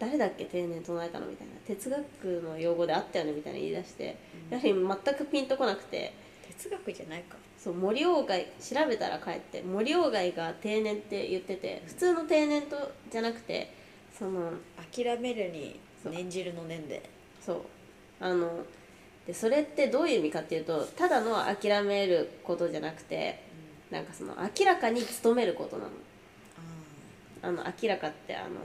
[0.00, 1.52] 誰だっけ定年唱えたのみたいな。
[1.66, 4.16] 哲学の用語であったよねみたいな言い出して、
[4.48, 6.12] やはり全くピンとこなくて
[6.62, 7.36] 哲学じゃないか。
[7.58, 12.76] そう森鴎外調べたら帰って森鴎外が定年って言ってて普通の定年と
[13.10, 13.72] じゃなくて
[14.18, 14.52] その
[14.92, 17.02] 諦めるに念じるの念で。
[17.44, 17.60] そう。
[18.20, 18.64] あの
[19.26, 23.42] でそれってどういう意味かっていうとただの諦めることじゃなくて
[23.90, 25.90] なんかその明らかに努めることなの。
[27.42, 28.60] あの明らかってあの、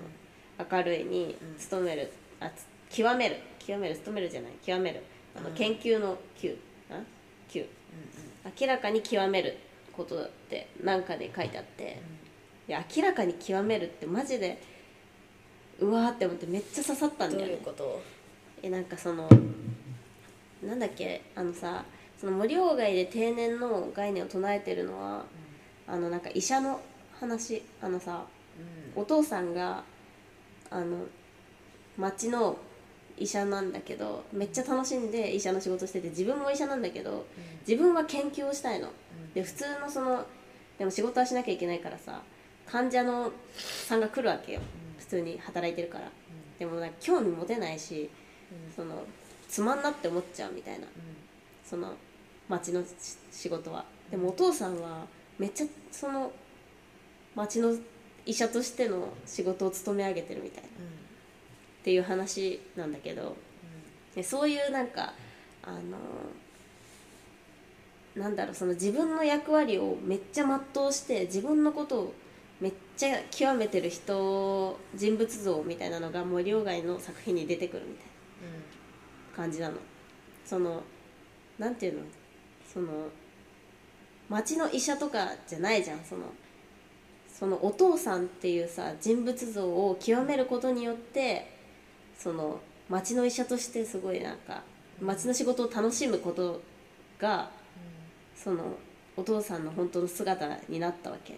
[0.69, 1.69] 明るいにうん。
[1.69, 3.37] 努める、あつ極める。
[3.59, 4.51] 極める努めるじゃない。
[4.65, 5.01] 極める。
[5.35, 5.55] あの、うん。
[5.55, 6.57] 研究の究あ究
[8.59, 9.57] 明らかに極める
[9.93, 12.01] ことって何かで書いてあって、
[12.67, 14.61] いや明らかに極めるってマジで
[15.79, 17.57] うわーって思ってめっちゃ刺さったんどうだよね。
[17.57, 18.01] いうこと？
[18.61, 19.29] えなんかその
[20.63, 21.21] なんだっけ？
[21.35, 21.83] あのさ
[22.19, 25.25] その森鴎外で定年の概念を唱えてるのは
[25.87, 26.81] あのなんか医者の
[27.19, 27.61] 話。
[27.81, 28.25] あのさ
[28.95, 29.01] うん。
[29.01, 29.83] お父さんが
[30.69, 31.05] あの
[31.97, 32.57] 町の
[33.17, 37.25] 医者なんだけどめっちゃ楽しんで医者の仕事してて自分も医者なんだけど
[37.67, 38.89] 自分は研究をしたいの。
[39.33, 40.25] で普通のその
[40.77, 42.21] でも仕事はしなきゃいけないからさ
[42.65, 44.61] 患者のさんが来るわけよ。
[44.97, 46.11] 普通に働いてるから。
[46.59, 48.09] でもなんか興味持てないし
[48.75, 49.03] その
[49.47, 50.87] つまんなって思っちゃうみたいな。
[51.63, 51.93] その
[52.47, 52.87] 町のし
[53.31, 53.85] 仕事は。
[54.11, 55.05] でもお父さんは
[55.39, 56.31] めっちゃその
[57.35, 57.75] 町の
[58.25, 60.69] 医者としての仕事を務め上げてるみたいな
[61.85, 63.37] っていう話なんだけど
[64.15, 65.13] でそういうなんか
[65.61, 65.79] あの
[68.15, 72.13] なんだろうその自分の役割をめっちゃ全うして自分のことを
[72.59, 79.75] めっちゃ極めてる人人物像みたいなのが森鴎外の作品に出てくるみたいな感じなの。
[80.43, 80.81] その
[81.59, 81.99] なんていうの？
[82.73, 82.87] その
[84.27, 85.99] 町の医者とかじゃないじゃん。
[86.03, 86.23] その
[87.31, 91.53] そのお父さんっていうさ人物像を極めることによって
[92.17, 94.63] その町の医者としてすごいなんか
[95.01, 96.61] 町の仕事を楽しむこと
[97.19, 97.49] が
[98.35, 98.75] その
[99.17, 101.37] お父さんの本当の姿になったわけ。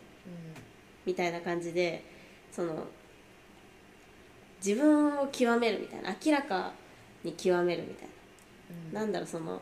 [1.05, 2.03] みたいな感じで
[2.51, 2.85] その
[4.65, 6.73] 自分を極めるみたいな明らか
[7.23, 8.09] に極めるみたい
[8.91, 9.61] な、なんだろうその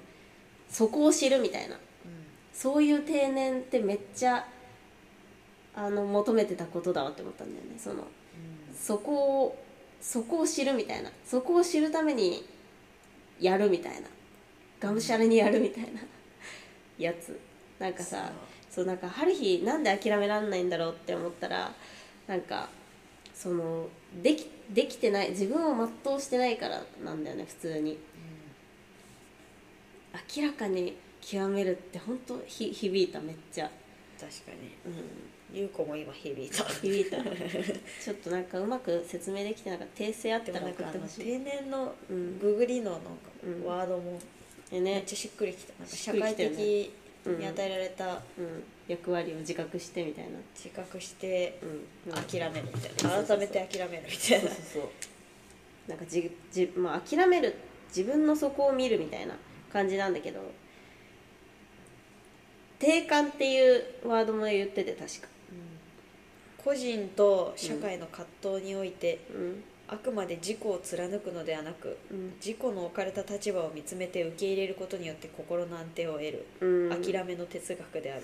[0.70, 1.78] そこを知るみたいな。
[2.54, 4.48] そういう定年ってめっちゃ
[5.76, 7.78] あの求めてたことだわって思ったんだよね。
[7.78, 8.08] その
[8.74, 9.65] そこを
[10.06, 11.10] そこを知るみたいな。
[11.26, 12.46] そこを知るために
[13.40, 14.08] やるみたいな。
[14.80, 16.02] がむしゃらにやるみたいな。
[17.00, 17.40] やつ。
[17.80, 18.32] なんかさ
[18.70, 21.74] そうなんか春日なんで諦められないんだろうって思ったら
[22.28, 22.70] なんか
[23.34, 23.88] その
[24.22, 27.98] できできてない自分を全うしてないからなんだよね普通に。
[30.38, 33.70] 明らかに極めるって本当ひ響いためっちゃ、
[34.20, 34.70] 確かに。
[34.86, 35.02] うん、
[35.56, 36.64] 優子も今響いた。
[36.66, 37.18] 響いた。
[37.24, 40.98] ちょっとなんかうまく説明できてなんか訂正あったら送って。
[40.98, 42.40] ほしい定年のうん。
[42.40, 43.08] ググりのなんか
[43.44, 43.66] うん。
[43.66, 44.20] ワードも
[44.72, 45.74] めっちゃしっくりきた。
[45.80, 46.94] なんか社会的
[47.26, 51.60] うんに与えられたうん、役割を自覚してみたいな、自覚して
[52.06, 53.24] うん、諦めるみたいな。
[53.24, 54.50] 改めて諦めるみたいな。
[54.50, 54.82] そうそうそう
[55.90, 57.56] なんかじじ、まあ、諦める
[57.88, 59.36] 自分の底を見るみたいな
[59.72, 60.40] 感じなんだけど。
[62.78, 65.28] 定感っていうワードも言ってて確か
[66.66, 69.64] 個人と社会の葛藤において、うん。
[69.88, 72.34] あくまで自己を貫くのではなくうん。
[72.44, 77.04] 自己の置かれた立場を見つめて受け入れることによって心の安定を得る、うん。
[77.04, 78.24] 諦めの哲学である。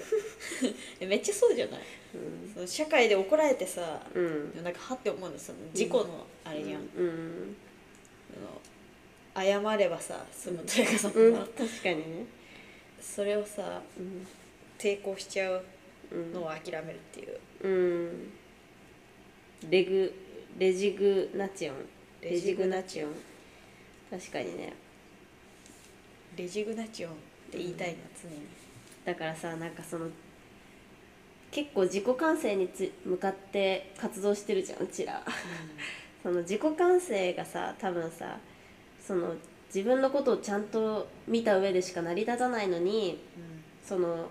[1.07, 1.81] めっちゃそうじゃない？
[2.15, 2.53] うん。
[2.55, 4.63] その社会で怒られてさうん。
[4.63, 7.55] なんかはって思うんですその自己のあれじゃん、うん。
[9.35, 12.25] 謝ればさ済むというかさ、うん、確かにね。
[12.99, 14.25] それをさうん。
[14.79, 15.53] 抵抗しちゃう。
[15.53, 15.61] うん
[16.33, 18.31] のを諦めるっていううん
[19.69, 20.13] レグ
[20.57, 21.75] レジグナチオン。
[22.21, 23.11] レジグナチオン。
[24.09, 24.73] 確かにね。
[26.35, 27.15] レジグナチオンっ
[27.51, 28.41] て言いたいな常に、
[29.05, 30.07] だからさなんかその
[31.51, 35.23] 結構自己完成につ向かって活動してるじゃんうちら。
[36.21, 38.39] その自己完成がさ多分さ
[38.99, 39.35] その
[39.73, 43.19] 自分のことをちゃんと見た上でしか成り立たないのに
[43.83, 44.29] その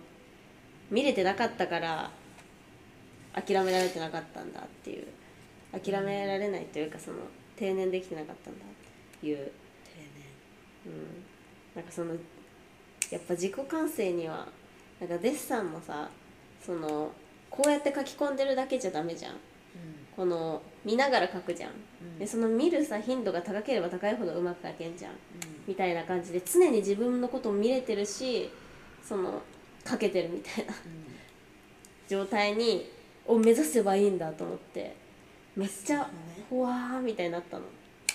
[0.90, 2.10] 見れてなかったから
[3.34, 5.06] 諦められてなかったんだっていう。
[5.72, 7.18] 諦められないというかその
[7.56, 9.52] 定年できてなかったんだっていう、定
[10.86, 11.24] うん、
[11.76, 12.14] なんかその
[13.10, 14.48] やっぱ自己完成には
[14.98, 16.08] なんかデッサンもさ
[16.64, 17.12] その
[17.50, 19.34] こうやって書き込んでるだけじゃダメじゃん。
[20.16, 22.18] この見ながら書くじゃん、うん。
[22.18, 25.12] でその見るさ頻度が高ければ高いほどうまく書けんじゃん。
[25.12, 25.18] うん。
[25.68, 28.50] みたいな感じで常に自分のことを見れてるし
[29.02, 29.40] その
[29.88, 30.74] 書けてるみたいな。
[32.08, 32.90] 状態に
[33.26, 34.96] を目指せばいいんだと思って
[35.54, 36.10] めっちゃ
[36.48, 37.62] ほわーみたいになったの、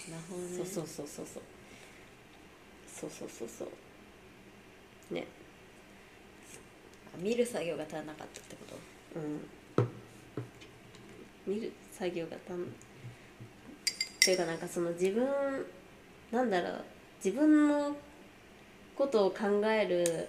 [0.09, 0.57] なるほどね。
[0.57, 1.43] そうそうそうそうそう。
[2.87, 5.13] そうそうそうそう。
[5.13, 5.25] ね。
[7.17, 8.65] 見る作業が足らなかったってこ
[9.77, 9.81] と？
[9.81, 9.87] うん。
[11.47, 12.65] 見る作業がたん
[14.23, 15.25] というかなんかその自分
[16.31, 16.83] なんだろう
[17.23, 17.95] 自分の
[18.97, 20.27] ことを考える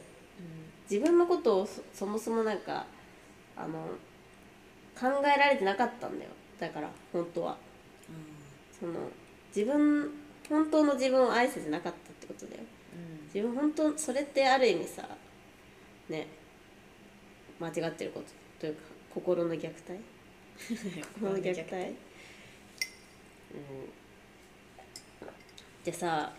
[0.90, 2.86] 自分のことをそそもそもなんか
[3.56, 3.88] あの
[4.98, 6.30] 考えられてなかったんだよ。
[6.58, 7.56] だから本当は。
[8.78, 8.92] その
[9.54, 10.10] 自分
[10.48, 12.62] 本当の自分を愛せてなかったってことだよ。
[12.94, 13.24] うん。
[13.26, 15.08] 自分本当それってある意味さ
[16.08, 16.28] ね
[17.58, 18.26] 間違ってること
[18.60, 18.80] というか
[19.14, 20.00] 心の虐待？
[21.14, 21.74] 心の虐待？
[21.74, 21.94] うん。
[25.84, 26.32] でさ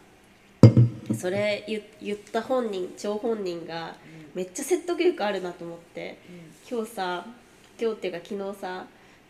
[1.08, 3.96] でそれ言言った本人張本人が
[4.38, 6.20] めっちゃ説得力あるなと思って。
[6.70, 7.26] 今日さ
[7.82, 8.86] 今日っていうか昨日さ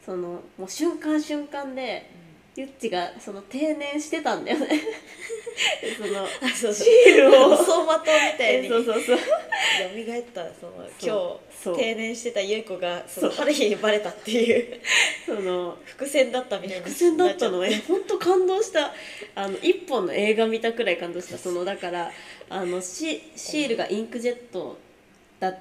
[0.06, 2.12] そのもう瞬間瞬間で
[2.58, 4.67] ゆっちがその定年してたんだよね。
[4.67, 7.56] で そのあそうシールを。
[7.56, 9.17] 走馬灯みたいにそうそうそう。
[10.06, 14.82] 蘇ったその今日定年してた優子がその春日にバレたっていう。
[15.26, 16.84] その伏線だったみたいな。
[16.84, 18.93] 伏線だったのえ本当感動した。
[19.36, 21.38] あの一本の映画見たくらい感動した。
[21.38, 22.12] そのだから
[22.50, 24.78] あのシシールがインクジェット
[25.39, 25.54] だ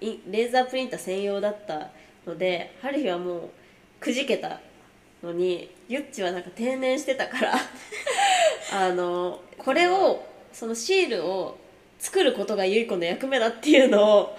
[0.00, 1.90] レーザープリンター専用だった
[2.26, 3.50] ので春日はもう
[4.00, 4.60] くじけた
[5.22, 7.54] のにゆっちはなんか定年してたから
[8.72, 11.58] あのこれをそのシールを
[11.98, 14.36] 作ることがゆい子の役目だっていうのを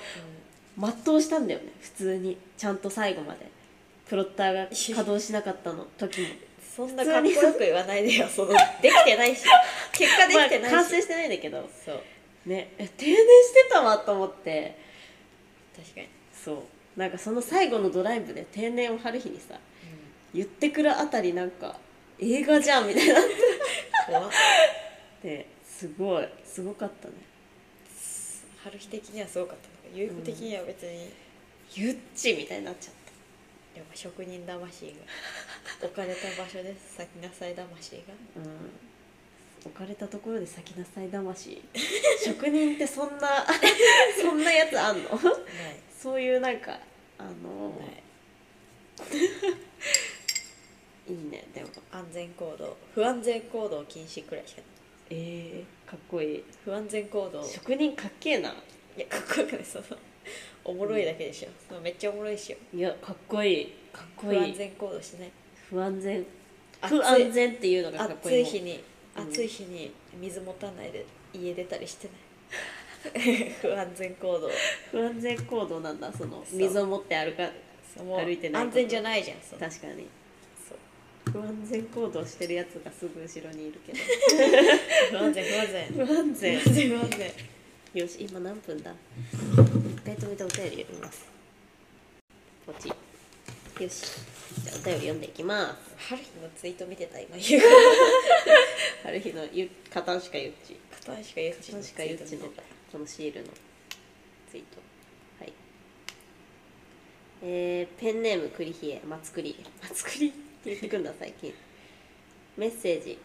[0.77, 2.37] 全うしたんだよね普通に。
[2.57, 3.49] ちゃんと最後まで。
[4.07, 6.27] プロッターが稼働しなかったの時も。
[6.75, 9.43] そんなかっこよく言わないでよそのできてないし。
[9.93, 11.69] 結果できてないし、まあ完成してないんだけど。
[11.85, 12.03] そう
[12.45, 14.77] ねえ定年してたわと思って。
[15.75, 16.99] 確かに、そう。
[16.99, 19.55] なんかその最後のドライブで定年を春日にさ
[20.33, 21.77] 言ってくるあたりなんか
[22.19, 23.15] 映画じゃんみたいな
[25.23, 26.27] ですごい。
[26.43, 27.13] すごかったね。
[28.63, 31.11] 春日的にはすごかったけど優子的には別に、
[31.73, 32.93] ゆっちみたいになっちゃっ
[33.75, 34.91] やっぱ職人魂が。
[35.81, 36.95] 置かれた場所です。
[36.97, 38.01] 咲きなさい魂が。
[38.35, 38.90] たうん
[39.63, 41.61] 置かれたところで咲きなさい魂。
[42.25, 43.45] 職人ってそんな
[44.21, 45.09] そんなやつあんの？
[45.97, 46.79] そういうなんか
[47.17, 48.03] あのない。
[51.11, 51.69] いいねでも。
[51.91, 52.77] 安全行動。
[52.93, 54.63] 不安全行動禁止くらいしかな。
[54.63, 56.43] いえー、かっこいい。
[56.63, 57.41] 不安全行動。
[57.41, 58.55] い職人かっけえな。
[58.97, 59.65] やかっこよくない。
[59.65, 59.85] その
[60.63, 63.65] おもろいだけでしょ、そのめっちゃおもろいしよいやかっこいい。
[63.91, 64.39] かっこいい。
[64.39, 65.31] 不安全行動してね
[65.69, 66.25] 不安全。
[66.83, 68.81] 不安全っていうのがかっこいい暑い日にうん
[69.15, 72.13] 暑い日に水持たないで家出たりしてな
[73.21, 73.51] い？
[73.61, 74.49] 不安全行動。
[74.91, 76.11] 不安全行動なんだ。
[76.13, 76.59] そのそう。
[76.59, 77.49] 水を持って歩か
[77.97, 80.07] 歩いてない安全じゃないじゃんそう確かに。
[81.31, 83.97] 不安全行動してるやつがすぐ後ろにいるけど。
[85.11, 86.05] 不安全不安全。
[86.07, 86.59] 不安全。
[86.59, 87.31] 不安全不安全。
[88.01, 88.93] よし今何分だ？
[89.33, 91.25] 一回止めてお便り読みます。
[92.65, 92.87] ポチ。
[92.89, 94.03] よし。
[94.63, 96.07] じゃあお便り読んでいきます。
[96.09, 97.61] 春日のツイート見てた今言う
[99.03, 100.77] 春日のゆ片しかゆっち。
[100.91, 102.45] 片足かゆっち片しかゆっちの
[102.91, 103.47] このシールの
[104.49, 104.79] ツイート。
[105.39, 105.53] はい。
[107.41, 111.51] えー、ペンネーム栗冷え松栗松栗って言ってくんだ最近。
[112.57, 113.17] メッセージ。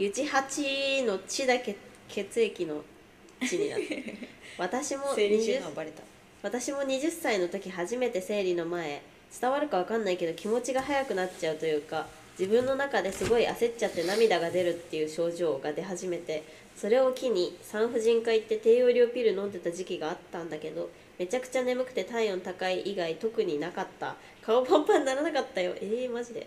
[0.00, 1.76] ゆち八の血だけ
[2.08, 2.82] 血液の
[3.40, 4.02] 血になって
[4.58, 6.02] 私も生理中20のはバレた。
[6.42, 9.00] 私も20歳の時初めて生理の前。
[9.40, 12.06] 伝わるか分かんないけど気持ちが早くなっちゃうというか
[12.38, 16.44] 自分の中ですごい焦っちゃって涙が出るっていう症状が出始めて
[16.76, 24.14] それを機に産婦人科行って低用量ピル飲んでた時期があったんだけどめちゃくちゃ眠くて体温高い以外特になかった。
[24.40, 25.74] 顔パンパンにならなかったよ。
[25.80, 26.46] えー、マジで。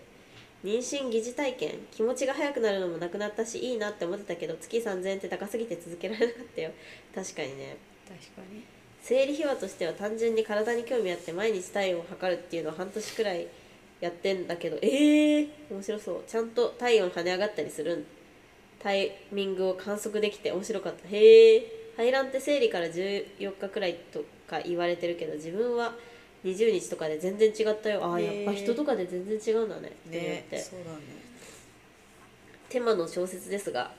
[0.64, 1.74] 妊娠疑似体験。
[1.90, 6.70] 気持ちが早くなるのもなくなったしいいなって思ってたけど月3000円って高すぎて続けられなかったよ。
[7.14, 7.76] 確かにね。
[8.08, 8.64] 確かに。
[9.02, 13.48] 生理秘話としては単純に体に興味あって毎日体温を測るっていうのを半年くらい
[14.02, 16.24] やってんだけどえー、面白そう。
[16.26, 18.04] ちゃんと体温跳ね上がったりするん。
[18.80, 21.08] タイミングを観測できて面白かった。
[21.08, 25.94] へえ排卵って生理から14日くらいとか言われてるけど自分は
[26.44, 28.04] 20日とかで全然違ったよ。
[28.04, 29.92] ああやっぱ人とかで全然違うんだね。
[30.08, 31.22] って思って、そうだね。
[32.68, 33.92] テマの小説ですが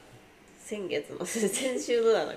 [0.59, 2.33] 先月の 先週のだな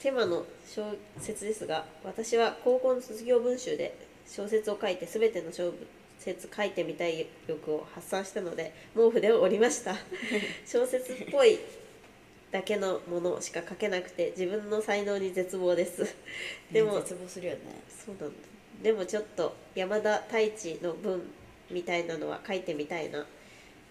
[0.00, 3.94] テマの小説ですが私は高校の卒業文集で
[4.26, 5.74] 小説を書いて全ての小
[6.26, 9.94] 説書いてみたい欲を発散したので毛布で折りました。
[10.66, 11.60] 小説っぽい
[12.50, 16.04] だけのものしか書けなくて自分の才能に絶望です。
[16.72, 17.60] でも絶望するよね。
[17.88, 18.34] そうなんだ。
[18.82, 21.22] でもちょっと山田太一の文
[21.70, 23.24] みたいなのは書いてみたいな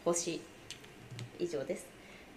[0.04, 0.42] 星。
[1.40, 1.88] 以上です。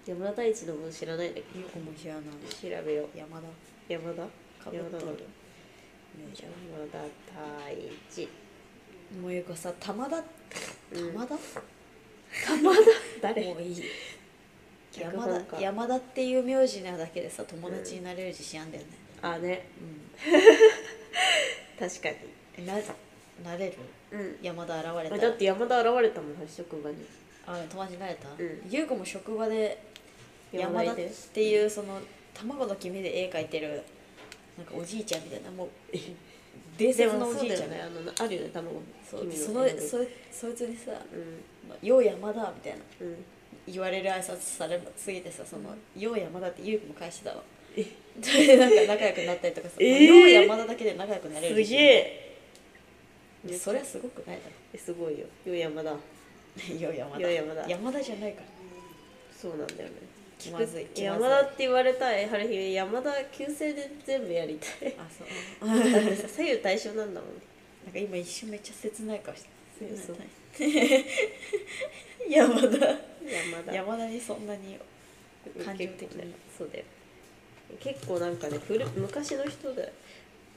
[0.07, 1.59] 山田太一の文知らないんだけ？
[1.59, 2.23] よくも知らない。
[2.25, 3.19] ど調べよう。
[3.19, 3.49] 山田。
[3.89, 4.23] 山田？
[4.63, 5.25] かぶっとる。
[6.17, 6.99] 山田山田
[7.69, 7.73] 太
[8.11, 8.25] 一。
[8.25, 8.29] ん
[9.21, 10.17] もういうかさ玉田？
[10.17, 10.21] う
[11.01, 11.13] ん。
[11.13, 11.35] 玉田、
[12.47, 12.81] 玉田？
[13.23, 13.45] 誰？
[13.55, 13.83] もういい。
[14.93, 18.89] 脚山本家田山田っていう名字なだけでさ友達になれる自信あんだよね。
[19.23, 19.67] あね。
[21.79, 22.09] 確か
[22.59, 22.75] うんな
[23.45, 23.73] なれる？
[24.13, 24.39] にうん。
[24.43, 25.19] 山田現れたら。
[25.23, 26.97] だって山田現れたもん職場に。
[27.47, 28.63] あ友達になれた、うん。
[28.69, 29.79] 優子も職場で
[30.53, 32.01] 山田っいてていうその
[32.35, 33.83] 卵の黄身で絵描いてる
[34.57, 35.69] なんかおじいちゃんみたいなもう
[36.77, 37.71] 伝で説のもそうだよおじいちゃん。
[37.71, 37.81] ね。
[37.83, 39.99] あのあるよね卵そそのそ
[40.31, 41.43] そいつにさうん
[41.87, 42.79] 「よう山田」みたいな。
[43.01, 43.25] うん。
[43.67, 47.43] 言われる挨拶されすぎてさ「そのよう山田」って優子も返してたわ。
[47.77, 47.85] え。
[48.17, 50.05] でなんか仲良くなったりとかさ「えー。
[50.05, 52.37] よう山田」だけで仲良くなれるすげえ。
[53.49, 54.43] えそれはすごくないだ
[54.73, 55.27] えすごいよ。
[55.45, 55.97] よ山田ろ
[56.79, 58.47] よう山田よう山田山田じゃないから。
[59.37, 59.95] そうなんだよね。
[60.39, 62.27] 気まずい山田って言われたい。
[62.29, 64.95] 春日山田旧姓で全部やりたい。
[64.99, 65.25] あそ
[65.65, 65.69] う。
[65.69, 67.31] な んだってさ左右対称なんだもん
[67.91, 69.49] か今一瞬めっちゃ切ない顔して
[69.97, 70.17] そう
[72.29, 72.69] 山田。
[72.69, 72.69] 山
[73.65, 73.73] 田。
[73.73, 74.79] 山田にそんなに
[75.65, 76.85] 感情的にそうだよ。
[77.81, 79.93] 結構なんかね古昔の人で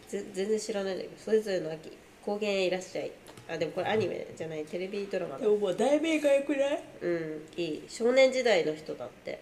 [0.08, 1.92] ぜ全然知らないんだけどそれぞれの秋
[2.26, 3.12] 高原へいらっしゃい。
[3.50, 5.40] あでもこれアニメじゃないテレビドラマだ。
[5.42, 6.84] でももう題名がよくない？
[7.02, 7.84] うんいい。
[7.88, 9.40] 少年時代の人だって。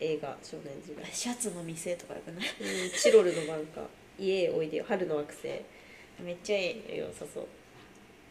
[0.00, 1.04] 映画少年時代。
[1.12, 2.46] シャツの店とかよくない？
[2.60, 3.82] うんチロルの番か。
[4.18, 4.84] 家へおいでよ。
[4.86, 5.48] 春の惑星
[6.20, 6.98] めっちゃいい。
[6.98, 7.46] 良さそう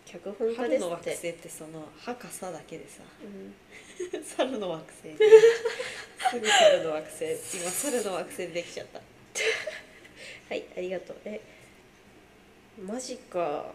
[0.05, 0.85] 脚本家春ですって。
[0.85, 3.03] の惑星ってその「はかさ」だけでさ。
[3.23, 3.53] うん。
[4.23, 5.13] 猿の惑星
[6.31, 7.25] すぐ猿の惑星。
[7.57, 8.99] 今猿の惑星できちゃった。
[10.49, 11.17] はいありがとう。
[11.25, 11.39] え
[12.81, 13.73] マジか。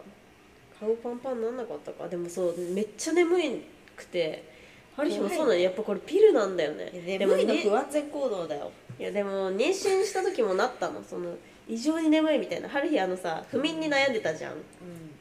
[0.77, 2.09] 顔パンパンなんなかったか。
[2.09, 3.61] でもそうめっちゃ眠い
[3.95, 4.55] くて。
[4.95, 6.89] ハリヒもそうなのやっぱこれピルなんだよね。
[6.89, 8.71] でも眠いのね不安全行動だよ。
[8.97, 11.03] いやでも妊娠した時もなったの。
[11.03, 11.37] その
[11.67, 12.69] 異常に眠いみたいな。
[12.69, 14.53] ハリヒあのさ不眠に悩んでたじゃん。
[14.53, 14.55] う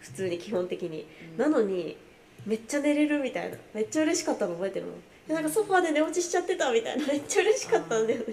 [0.01, 1.39] 普通に基本的に、うん。
[1.39, 1.97] なのに
[2.45, 3.57] めっちゃ寝れるみたいな。
[3.73, 4.95] めっちゃ嬉しかったの覚えてるもん。
[5.27, 7.07] でなんかソファーで寝落ちしちゃってたみたいな。
[7.07, 8.27] めっちゃ嬉しかったんだよね。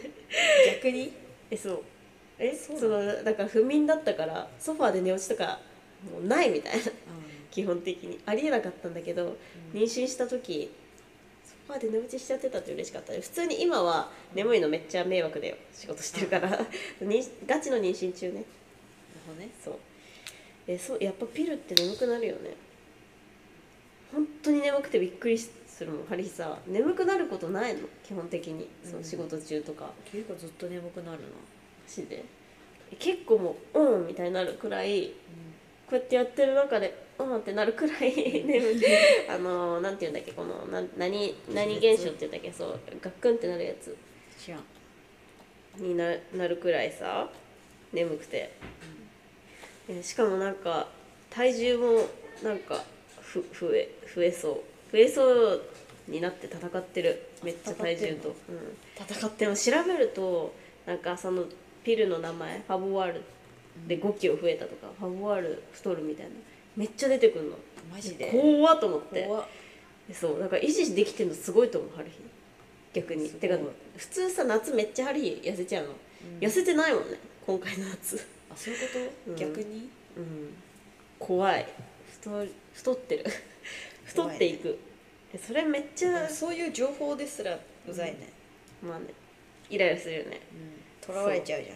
[0.82, 1.14] 逆に？
[1.50, 1.84] えそう。
[2.38, 5.60] えそうそのだから不眠だったからソファーで寝落ちとか
[6.12, 6.92] もうないみたいな。
[7.52, 8.20] 基本的に。
[8.26, 9.36] ありえなかったんだけど、
[9.74, 10.72] 妊娠した時
[11.72, 15.56] ソファーで寝落ちしちゃってたって嬉しかった普通に今は眠いのめっちゃ迷惑だよ。
[15.74, 16.50] 仕事してるから。
[17.00, 18.34] にガチの妊娠中ね。
[18.34, 18.46] なる
[19.28, 19.50] ほどね。
[19.64, 19.76] そう。
[20.68, 22.56] えそうやっぱピルって眠くなるよね。
[24.12, 25.50] 本当に眠くてびっくりす
[25.86, 27.88] るもんハリーさ眠くなることないの？
[28.04, 28.68] 基本的に。
[28.84, 31.34] その仕事中とか、結構ずっと眠くなるなマ
[31.88, 32.26] ジで？
[32.92, 35.14] え結構もううんみたいになるくらい
[35.92, 38.16] こうやってやってる中でうんってなるくらい
[38.48, 38.82] 眠い
[39.30, 43.96] あのなんていうんだっけこのな何何現象っていうんだっけそうガックンってなるやつ。
[44.40, 44.64] 知らん。
[45.76, 47.30] にななるくらいさ
[47.92, 48.52] 眠くて、
[49.90, 50.88] えしかもなんか
[51.30, 52.10] 体重も
[52.42, 52.84] なんか
[53.20, 54.92] ふ増え増えそう。
[54.94, 55.62] 増えそう
[56.08, 57.22] になって戦ってる。
[57.44, 60.54] めっちゃ体重と、うん、戦ってでも調べると
[60.86, 61.46] なんかその
[61.84, 63.24] ピルの名前ファボワール
[63.88, 66.32] で5キロ増えたとか、ファボワール太るみたいな
[66.76, 67.58] めっちゃ出てくるの。
[67.92, 68.32] マジで？
[68.32, 69.28] 怖っと思って。
[70.14, 72.16] そうだから維持できてるのすごいと思う春日。
[72.94, 73.30] 逆に。
[73.30, 73.58] てか
[73.98, 75.94] 普通さ夏めっちゃ春日痩せちゃうの、
[76.40, 78.28] 痩せてないもんね今回の夏。
[78.50, 78.86] あそういうこ
[79.26, 79.36] と、うん。
[79.36, 79.90] 逆に？
[80.18, 80.54] うん。
[81.20, 81.68] 怖い。
[82.22, 83.26] 太太ってる。
[84.06, 84.78] 太っていく。
[85.34, 87.58] えそれめっちゃそういう情報ですら
[87.88, 88.30] うざいね。
[88.84, 89.06] まあね
[89.70, 90.42] イライラするよね。
[91.00, 91.74] とらわれちゃうじゃ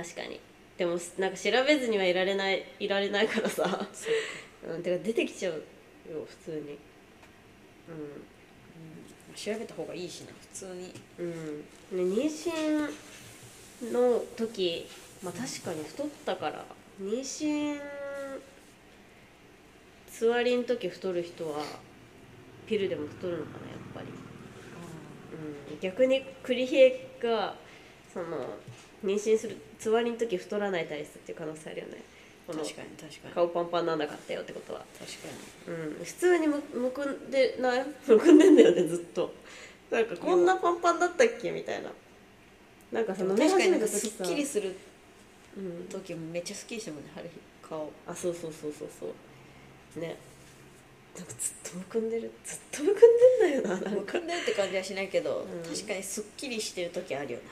[0.00, 0.04] ん。
[0.04, 0.38] 確かに
[0.78, 3.86] でもなんか調べずにはいられないいられないからさ。
[4.66, 4.78] う。
[4.78, 6.78] んてか出てきちゃうよ普通に。
[9.34, 10.94] 調べた方がいいしな普通に。
[11.18, 11.58] うん、
[12.14, 14.86] ね、妊娠の時
[15.22, 16.64] まあ確かに太ったから
[17.00, 17.80] 妊娠
[20.10, 21.64] つわりの時太る人は
[22.66, 24.06] ピルでも太るのかなやっぱり、
[25.72, 26.90] うん、逆に栗平
[27.22, 27.54] が
[28.12, 28.26] その
[29.04, 32.02] 妊娠するつわりの時太らない体質っていう可能性あるよね。
[32.46, 33.34] 確かに確かに。
[33.34, 34.84] 顔パンパンなんなかったよってことは。
[34.98, 35.18] 確か
[35.68, 36.04] うん。
[36.04, 37.84] 普通にむむくんでない？
[38.08, 39.32] むくんでんだよねずっと。
[39.90, 41.90] なんかこんなパンパンだったっけみたいな。
[42.92, 44.74] なんかそのに確かになんか時すっきりする
[45.56, 45.86] うん。
[45.88, 47.34] 時もめっちゃすっきりしてもんね春日。
[47.68, 47.92] 顔。
[48.06, 49.06] あそうそうそうそうそ
[49.96, 50.00] う。
[50.00, 50.16] ね。
[51.16, 52.30] なんかずっとむくんでる。
[52.46, 53.00] ずっとむくん
[53.40, 55.62] でんだよなむくんでるって感じはしないけど、うん。
[55.70, 57.44] 確かにすっきりしてる時あるよね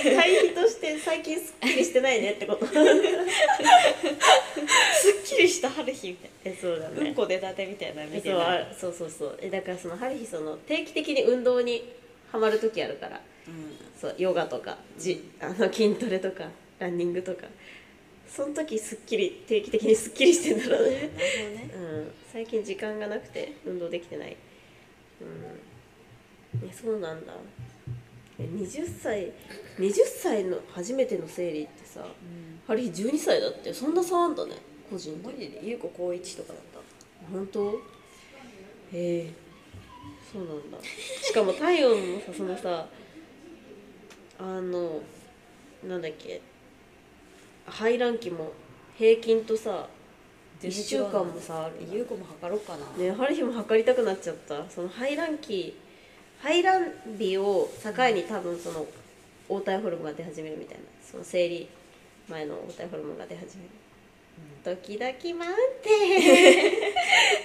[0.02, 2.66] 対比として最近すっきりしてないねってこと？
[2.66, 2.76] すっ
[5.24, 6.88] きりした春日みたいえそうだ。
[6.90, 8.62] な、うんこ出たてみたいなの見てそうない？
[8.62, 9.38] あそうそうそう。
[9.40, 11.92] えだからその春日その定期的に運動に
[12.32, 13.20] ハマる時あるから。
[13.46, 17.46] うんそうヨガとかじあの筋トレとかランニングとか。
[18.28, 20.96] その時すっきり定期的にすっきりしてんだろうね。
[20.96, 21.70] なるほどね。
[21.74, 22.12] うん。
[22.30, 24.36] 最近時間がなくて運動できてない。
[25.22, 25.60] うん
[26.64, 27.32] えそうなんだ。
[28.38, 29.32] え20歳
[29.78, 29.92] 20
[30.22, 32.60] 歳の初めての生理ってさうん。
[32.66, 33.72] ハリー12歳だって。
[33.74, 34.52] そんな差あんだね
[34.90, 35.60] 個人でマジで？
[35.64, 36.78] 優子高一とかだった？
[37.32, 37.72] 本当？
[37.72, 37.74] へ
[38.94, 39.30] え。
[40.32, 40.78] そうなんだ。
[41.22, 42.86] しかも体温もさそのさ
[44.38, 45.00] あの
[45.86, 46.40] なんだっけ
[47.66, 48.52] 排卵期も
[48.96, 49.88] 平均とさ
[50.62, 54.68] 1週間もさある優子も測ろうかな、ね春日も測りたくなっちゃった。
[54.70, 55.76] その排卵期
[56.42, 58.86] 排卵日を境に多分その
[59.48, 61.68] 黄体ホルモンが出始めるみたいなその生理
[62.28, 63.70] 前の黄体ホルモンが出始める、
[64.62, 66.72] ドキドキ マウンテン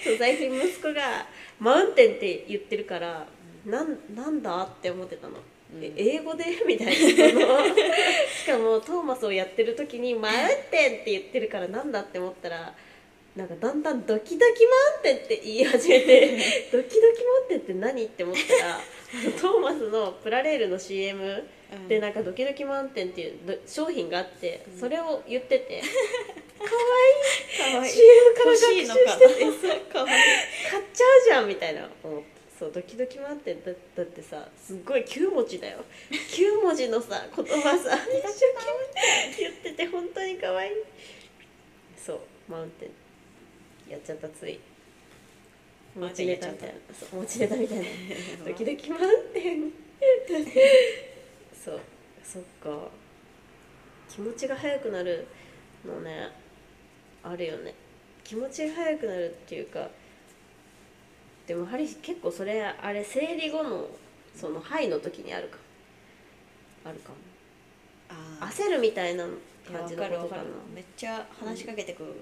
[0.04, 1.26] そう最近息子が
[1.60, 3.26] マウンテンって言ってるから、
[3.66, 5.36] なんなんだって思ってたの、
[5.82, 6.94] え英語でみたいな。
[8.44, 10.36] しかもトーマスをやってる時に「マウン
[10.70, 12.74] テン」って言ってるからなんだって思ったら
[13.36, 16.38] なんかだんだんドキドキマウンテンって言い始めて
[16.72, 18.80] ドキドキマウンテンって何って思ったら
[19.42, 21.88] トーマスのプラレールの CM うん。
[21.88, 25.82] でなんかドキドキマウンテンっていうど商品があってそれを言ってて
[26.60, 26.66] か
[27.80, 27.92] わいい。
[27.92, 29.04] CM から欲学習しいのか。
[29.06, 30.24] なしててかわいい。
[30.70, 32.28] 買っちゃうじゃんみたいな思って。
[32.60, 35.80] そうドキドキマウンテンだだってさすっごい9文字だよ。
[36.12, 38.46] 9文字のさ言葉さ一生懸
[39.36, 39.40] 命。
[39.40, 40.72] 言ってて本当に可愛い。
[41.98, 43.03] そうマウンテン
[43.90, 44.60] やっちゃったつい。
[45.96, 46.66] 持ちネタみた。
[46.66, 47.84] いなそう持ちネタみたいな。
[48.46, 49.72] ドキドキマウンテン
[51.54, 51.82] そう。
[52.24, 52.90] そっか。
[54.10, 55.28] 気持ちが速くなる
[55.86, 56.30] のね。
[57.24, 57.74] あるよね。
[58.24, 59.90] 気持ちが速くなるっていうか
[61.46, 63.90] でもハリー結構それあれ生理後の
[64.34, 65.58] その肺の時にあるか。
[66.86, 67.16] あるかも。
[68.10, 69.26] あ焦るみたいな
[69.66, 70.44] 感わじのことかな。
[70.74, 72.14] めっちゃ話しかけてくる、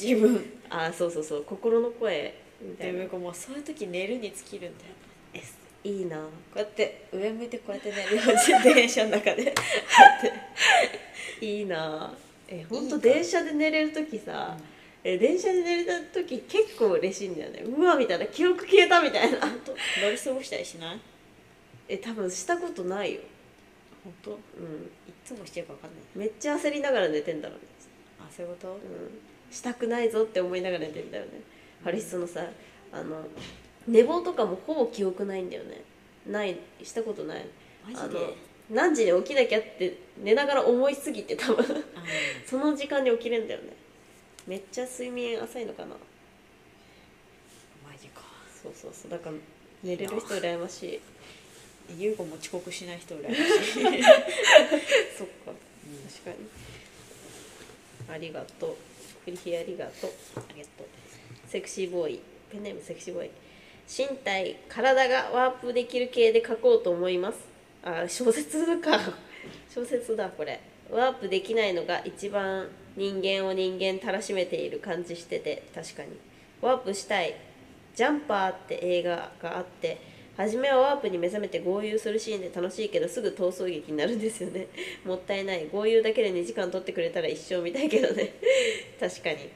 [0.00, 0.44] 自分。
[0.70, 3.00] あそうそうそう心の声みたいな。
[3.00, 4.90] でももうそういう時寝るに尽きるんだよ
[5.34, 5.42] え
[5.88, 6.16] いいな。
[6.18, 6.22] こ
[6.56, 9.54] うやって上向いてこうやって寝るよ自転車の中で。
[11.40, 12.12] いいな。
[12.48, 13.08] え本当いいか。
[13.08, 14.56] 電車で寝れる時さ、
[15.04, 17.62] え電車で寝れた時結構嬉しいんだよね。
[17.62, 18.26] うわみたいな。
[18.26, 19.38] 記憶消えたみたいな。
[19.40, 19.72] 本当
[20.02, 21.00] 乗り過ごしたりしない？
[21.88, 23.20] え多分したことないよ。
[24.02, 24.36] 本当うん。
[25.08, 26.00] いつもしてるか分かんない。
[26.14, 27.64] めっちゃ焦りながら寝てんだろうね。
[28.20, 28.68] あそういうこと？
[28.72, 28.80] うん
[29.56, 31.30] したくないぞって思いながら寝てんだよね、
[31.82, 32.44] ハリスそのさ
[32.92, 33.26] あの
[33.88, 35.82] 寝坊とかもほぼ記憶ないんだよね。
[36.26, 37.46] ないしたことない。
[37.84, 38.18] マジで？
[38.18, 38.34] あの
[38.68, 41.64] 何時に起きなきゃって寝ながら思いすぎて多分。
[41.64, 41.68] あ
[42.44, 43.74] その時間に起きれんだよね。
[44.46, 45.88] めっちゃ睡眠浅いのかな。
[45.88, 45.96] マ
[47.98, 48.22] ジか。
[48.62, 49.10] そうそうそう。
[49.10, 49.36] だから
[49.82, 51.00] 寝れる人羨まし
[51.88, 51.96] い。
[51.96, 54.02] 優子も遅刻しない人羨ましい。
[55.16, 55.46] そっか。
[55.46, 56.36] 確かに。
[58.12, 58.76] ありがとう
[59.26, 60.10] フリヒありがとう。
[60.36, 60.86] ありがとう。
[61.48, 62.20] セクシーボーイ。
[62.48, 63.30] ペンネームセクシーボーイ。
[63.88, 67.38] 身体体がワープできる系で書こうと思います。
[67.82, 69.00] あ小説か。
[69.68, 70.60] 小説だこれ。
[70.92, 76.10] ワープできないのが一番人間を人間たらしめている感じしてて確かに。
[76.60, 77.34] ワープしたい。
[77.96, 79.98] ジャンパーって映画があって
[80.36, 84.66] 初めはワープに目覚めて合流するシーンで楽しいけどすぐ逃走劇になるんですよね。
[85.04, 85.66] もったいない。
[85.72, 88.34] 合流だけで2時間取ってくれたら一生見たいけどね。
[89.00, 89.48] 確かに。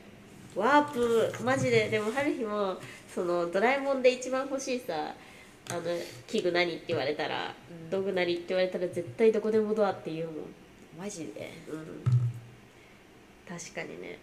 [0.57, 1.89] ワープマジで。
[1.89, 2.77] でも春日も
[3.15, 5.15] そのドラえもんで一番欲しいさ
[5.71, 5.83] あの
[6.27, 10.35] 器具何って言われたら、うん道具何って言われたら絶対どこでもドアって言うもん。
[10.99, 11.51] マジで？
[11.69, 12.05] うん。
[13.49, 14.19] 確かにね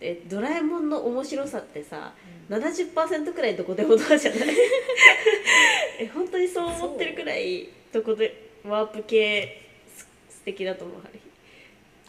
[0.00, 2.12] えドラえもんの面白さってさ、
[2.50, 4.48] 70%くらいどこでもドアじゃない？
[6.00, 9.62] え本当にそう思ってるくらいどこでワープ系
[9.96, 11.20] す素敵だと思う春日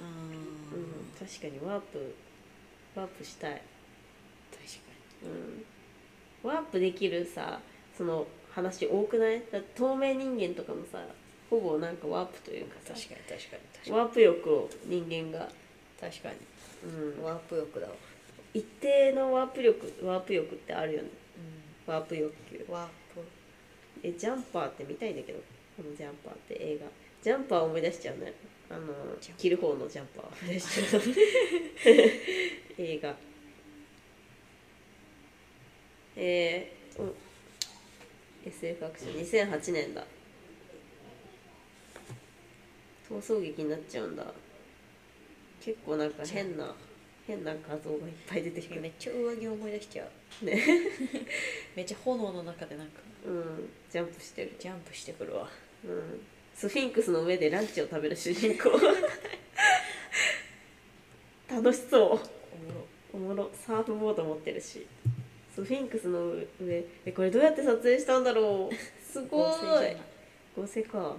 [0.02, 0.78] あう
[1.24, 2.14] ん確かにワープ
[2.96, 3.52] ワープしたい。
[3.52, 4.80] 確か
[6.44, 6.50] うん。
[6.50, 7.60] ワープできるさ
[7.98, 9.42] その話多くない？
[9.52, 11.04] だ透明人間とかもさ
[11.50, 12.94] ほぼなんかワープというかさ。
[12.94, 13.92] 確かに確かに確かに。
[13.98, 15.48] ワープ欲を人間が、
[16.00, 16.36] 確かに
[16.84, 17.94] うん、ワープ欲だわ、
[18.54, 21.10] 一定のワープ力ワープ欲ってあるよね。
[21.88, 22.66] ワープ欲求。
[22.70, 23.22] ワープ。
[24.04, 25.40] えジャンパーって見たいんだけど。
[25.78, 26.88] このジャンパーって映画。
[27.24, 28.34] ジャンパー思い出しちゃうね。
[28.70, 29.36] あのジャンパー。
[29.38, 31.02] 着る方のジャンパー思い出しちゃう
[32.82, 33.16] 映画。
[36.18, 37.16] えー、お。
[38.46, 39.52] SF アクション。
[39.52, 40.06] 2008年だ。
[43.10, 44.26] 逃走劇になっちゃうんだ
[45.68, 46.74] 結構なんか変な
[47.28, 50.08] 変な画像がいっぱい出てくるめっちゃ上着思い出しちゃ
[50.42, 50.46] う。
[50.46, 50.64] ね。
[51.76, 53.02] めっちゃ炎の中でなんか。
[53.26, 54.54] うんジャンプしてる。
[54.58, 55.50] ジャンプしてくるわ。
[55.84, 56.22] うん。
[56.56, 58.70] スフィンクスの上でランチを食べる主人公。
[61.54, 62.02] 楽しそう。
[62.02, 62.22] おもろ。
[63.12, 63.52] おもろ。
[63.54, 64.88] サーフボード持ってるし。
[65.54, 66.28] スフィンクスの
[66.62, 68.76] 上えこれどうやって撮影したんだろう。
[69.04, 69.50] すご
[69.84, 69.98] い。
[70.56, 71.18] 合成か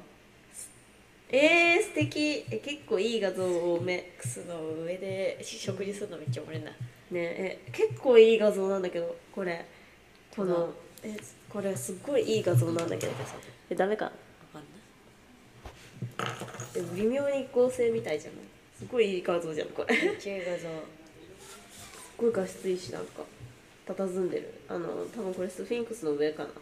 [1.30, 2.44] えー、素敵。
[2.50, 6.70] え結構いい画像多めクスの上で食事するのめっちゃおもろいな。
[6.70, 6.76] ね
[7.12, 9.64] え結構いい画像なんだけどこれ。
[10.34, 10.72] こうの
[11.02, 11.16] え
[11.50, 13.12] これすっごいいい画像なんだけど
[13.70, 14.06] えダメか。
[14.06, 14.12] わ
[14.52, 16.74] かんない。
[16.74, 18.40] でも微妙に合成みたいじゃない？
[18.78, 19.94] すごいいい画像じゃんこれ。
[19.96, 20.68] すっめっちゃいい画像。
[22.18, 23.22] ごい画質いいしなんか
[23.86, 24.54] 佇んでる。
[24.68, 26.50] あの多分これスフィンクスの上かな。
[26.50, 26.52] あ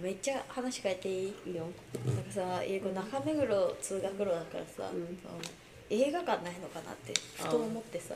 [0.00, 1.66] めっちゃ話変えていいよ。
[2.06, 5.18] なんかさ英語中目黒通学路だからさ、うん。
[5.90, 8.14] 映画館ないのかなってふと思ってさ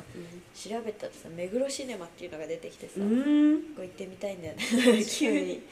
[0.55, 3.63] 調べたらさ目黒シネマっていうのが出てきてさ、うこん。
[3.77, 4.63] こ行ってみたいんだよね。
[4.99, 5.05] に。
[5.05, 5.63] 急に。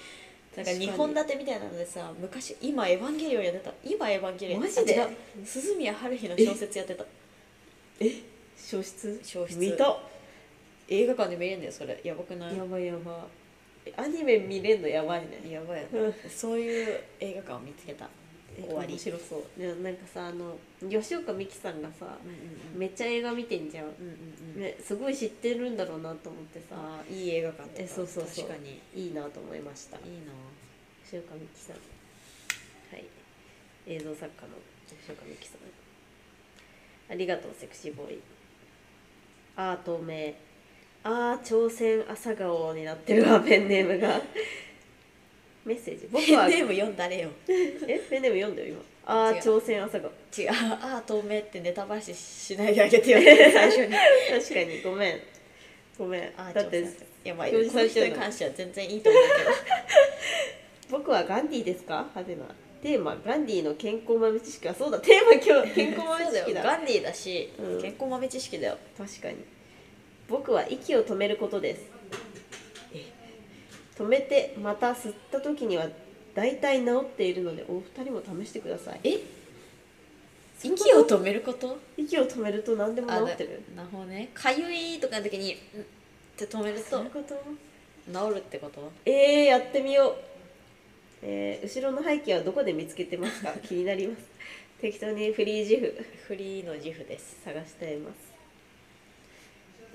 [0.56, 3.72] なんか確かに2本立てみたいなのでさ昔今エヴァンゲリオンやってた。
[3.84, 5.06] 今エヴァンゲリオンマジで？
[5.44, 7.04] 鈴宮春日の小説やってた。
[8.56, 9.98] 消失消失見た。
[10.88, 12.00] 映画館で見れるんだよそれ。
[12.04, 12.56] やばくない？
[12.56, 13.26] やばいやば
[13.96, 15.50] アニメ見れんのやばいね。
[15.50, 15.86] やばい
[16.28, 18.08] そういう映画館を見つけた。
[18.58, 18.94] え終わり。
[18.94, 19.60] 面白そう。
[19.60, 20.58] でもなんかさあの
[20.90, 22.30] 吉岡美紀さんがさうん
[22.74, 24.60] うんめっちゃ映画見てんじゃん、うんうんうん。
[24.60, 26.76] ね、すごい知ってるんだろうなと思ってさ。
[27.10, 27.82] いい映画館とか。
[27.82, 28.46] えそうそうそう。
[28.46, 28.80] 確かに。
[28.94, 29.96] いいなと思いました。
[29.98, 30.32] いいな。
[31.04, 31.76] 吉岡美紀さん。
[31.76, 33.04] はい。
[33.86, 34.56] 映像作家の
[34.88, 35.58] 吉岡美紀さん。
[37.08, 38.20] ありがとうセクシーボーイ。
[39.56, 40.34] あー透明
[41.08, 44.20] あー朝鮮朝顔になってるわペンネームが。
[45.64, 46.08] メッセージ。
[46.10, 46.48] 僕は。
[46.48, 47.28] ネーム読んだれよ。
[47.48, 48.82] えペンネーム読んだよ今。
[49.06, 50.10] あー違う朝鮮朝顔。
[50.36, 50.50] 違う。
[50.50, 53.92] ああ透明ってネタバラシしないであげてよ 最初に。
[53.94, 55.20] 確かにごめん。
[55.98, 56.22] ごめん。
[56.36, 56.84] あーだって
[57.24, 59.50] やまあ表示されてるに関しては全然いいと思うけど。
[60.90, 62.06] 僕はガンディですか？
[62.14, 62.42] 派手な
[62.82, 64.98] テーマガンディの健康豆知識はそうだ。
[65.00, 66.62] テーマ今日健康豆知識だ。
[66.62, 67.82] ガンディーだし、うん。
[67.82, 68.78] 健康豆知識だよ。
[68.98, 69.36] 確かに
[70.28, 71.82] 僕は息を止めることです。
[73.98, 75.86] 止めてまた吸った時には
[76.34, 79.00] 大体治っているのでお二人も試してください。
[79.04, 79.18] え？
[80.62, 81.78] 息を止めること？
[81.96, 83.62] 息を止めると何でも治ってる。
[83.74, 84.30] なるほどね。
[84.34, 85.84] かゆいとかの時にうんっ
[86.36, 87.02] て止めると？
[87.04, 88.92] 治るってこと？
[89.06, 90.14] えー、やってみよう、
[91.22, 93.52] えー後ろの背景はどこで見つけてますか？
[93.66, 94.22] 気になります。
[94.80, 96.04] 適当にフリージフ。
[96.28, 97.40] フリーの自負です。
[97.44, 98.25] 探しています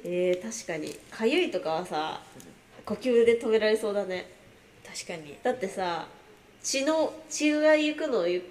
[0.04, 0.94] えー、確かに。
[1.12, 2.22] かゆいとかはさ
[2.86, 4.30] 呼吸で止められそうだね。
[4.86, 5.38] 確かに。
[5.44, 6.08] だってさ
[6.64, 8.44] 血の血が行くのをゆ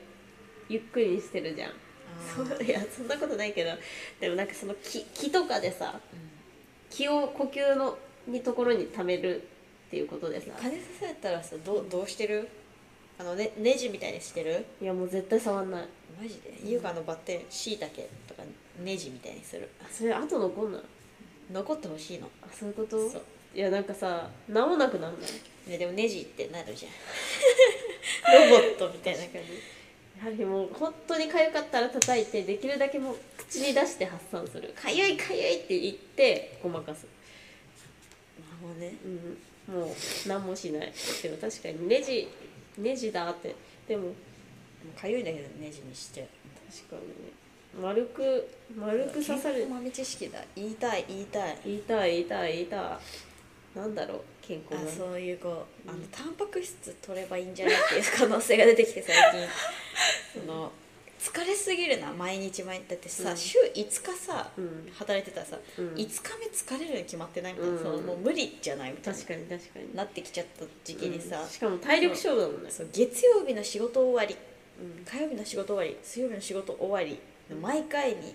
[0.69, 1.73] ゆっくりにしてるじゃん。
[2.35, 3.71] そういやそんなことないけど。
[4.21, 5.99] でもなんかその気気とかでさ
[6.89, 9.43] 気を呼吸のにところに溜める
[9.89, 10.53] っていうことでさ。
[10.61, 12.49] 金刺されたらさどうどうしてる？
[13.19, 14.65] あのねネジみたいにしてる？
[14.81, 15.89] いやもう絶対触んない。
[16.21, 16.59] マジで？
[16.65, 18.43] 優香のバッテンしいたけとか
[18.83, 19.69] ネジみたいにする。
[19.83, 20.83] あそれ後残んない？
[21.53, 22.29] 残ってほしいの。
[22.43, 23.11] あそういうこと？
[23.11, 23.23] そう。
[23.55, 25.71] いやなんかさ治らなくなんない？
[25.71, 26.93] ねでもネジってなるじゃん。
[28.51, 29.45] ロボットみたいな確かに
[30.19, 34.73] やはりもう本当に痒かったら叩いてできるだけもう口に出して発散する。
[34.77, 37.07] 痒い痒いって言ってごまかす。
[38.39, 39.39] なるほどねうん。
[39.81, 39.95] もう
[40.29, 40.93] 何もしない。
[41.23, 42.29] でも確かにネジ
[42.79, 43.55] ネジだって。
[43.89, 44.13] でも
[44.99, 46.27] かゆいんだけどネジにして
[46.71, 47.33] 確かにね
[47.79, 49.55] 丸く丸く刺さる。
[49.55, 50.39] 健康豆知識だ。
[50.55, 51.59] 言いたい言いたい。
[51.65, 53.79] 言いたい言いたい言いたい。
[53.79, 59.49] なんだろう健康あなそういうこうあのうんタンパク質取ればいいんじゃないっていう可能性が出てきて最近。
[60.43, 60.73] その。
[61.21, 62.89] 疲れすぎるな毎日毎日。
[62.89, 63.37] だってさ、うん。
[63.37, 64.91] 週5日さうん。
[64.95, 65.95] 働いてたらさ、うん。
[65.95, 66.07] 5日
[66.39, 67.83] 目疲れるに決まってないみたいな、うん。
[67.83, 69.19] そのもう無理じゃないみたいな。
[69.19, 69.95] 確かに確かに。
[69.95, 71.43] なってきちゃった時期にさ。
[71.43, 72.71] うん、しかも体力勝負だもんね。
[72.71, 74.35] そう月曜日の仕事終わり。
[74.81, 75.05] うん。
[75.05, 75.99] 火曜日の仕事終わり。
[76.03, 77.21] 水曜日の仕事終わり
[77.57, 78.35] 毎回に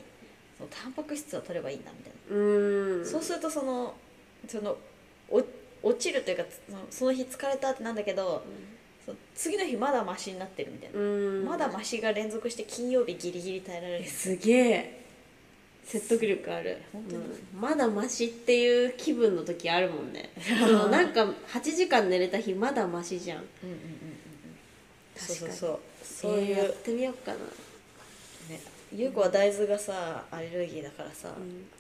[0.57, 3.05] そのタンパク質を取ればいいんだみたいな、うーん。
[3.05, 3.93] そうするとその
[4.47, 4.78] その
[5.30, 5.43] お
[5.84, 8.43] 落ちるというかそのその日疲れたってなんだけど
[9.05, 11.45] そう次の日まだマシになってるみたいな、うん。
[11.45, 14.05] まだマシが連続して金曜日ギリギリ耐えられる。
[14.05, 15.01] すげえ。
[15.84, 16.82] 説得力ある。
[16.91, 17.22] 本当に？
[17.22, 17.61] うん。
[17.61, 20.32] まだマシっていう気分の時あるもんね。
[20.41, 23.38] そのなんか8時間寝れた日まだマシじゃん。
[23.38, 23.80] うんうんうんうん
[25.16, 25.38] 確かに。
[25.38, 26.32] そうそうそう。
[26.39, 27.43] いう、えーやってみようかな、ね
[28.96, 31.30] 優子は大豆がさアレルギーだからさ、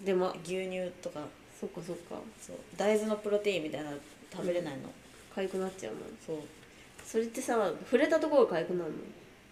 [0.03, 1.21] でも牛乳とか。
[1.59, 2.15] そっかそっか。
[2.39, 2.57] そう。
[2.75, 3.97] 大豆のプロテインみたいなの
[4.31, 4.89] 食べれないの、
[5.35, 6.37] 痒くなっちゃうのそう。
[7.05, 8.97] それってさ触れたところが痒くなるの？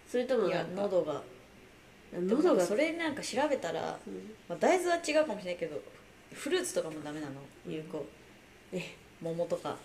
[0.06, 1.22] それともいやなんか喉が。
[2.14, 2.44] 喉が？
[2.44, 4.14] 喉がそれなんか調べたら、うん。
[4.50, 5.82] まあ、大豆は違うかもしれないけど
[6.34, 7.34] フルーツとかもダメなの
[7.66, 8.06] 有効、
[8.74, 8.82] え
[9.22, 9.78] 桃とか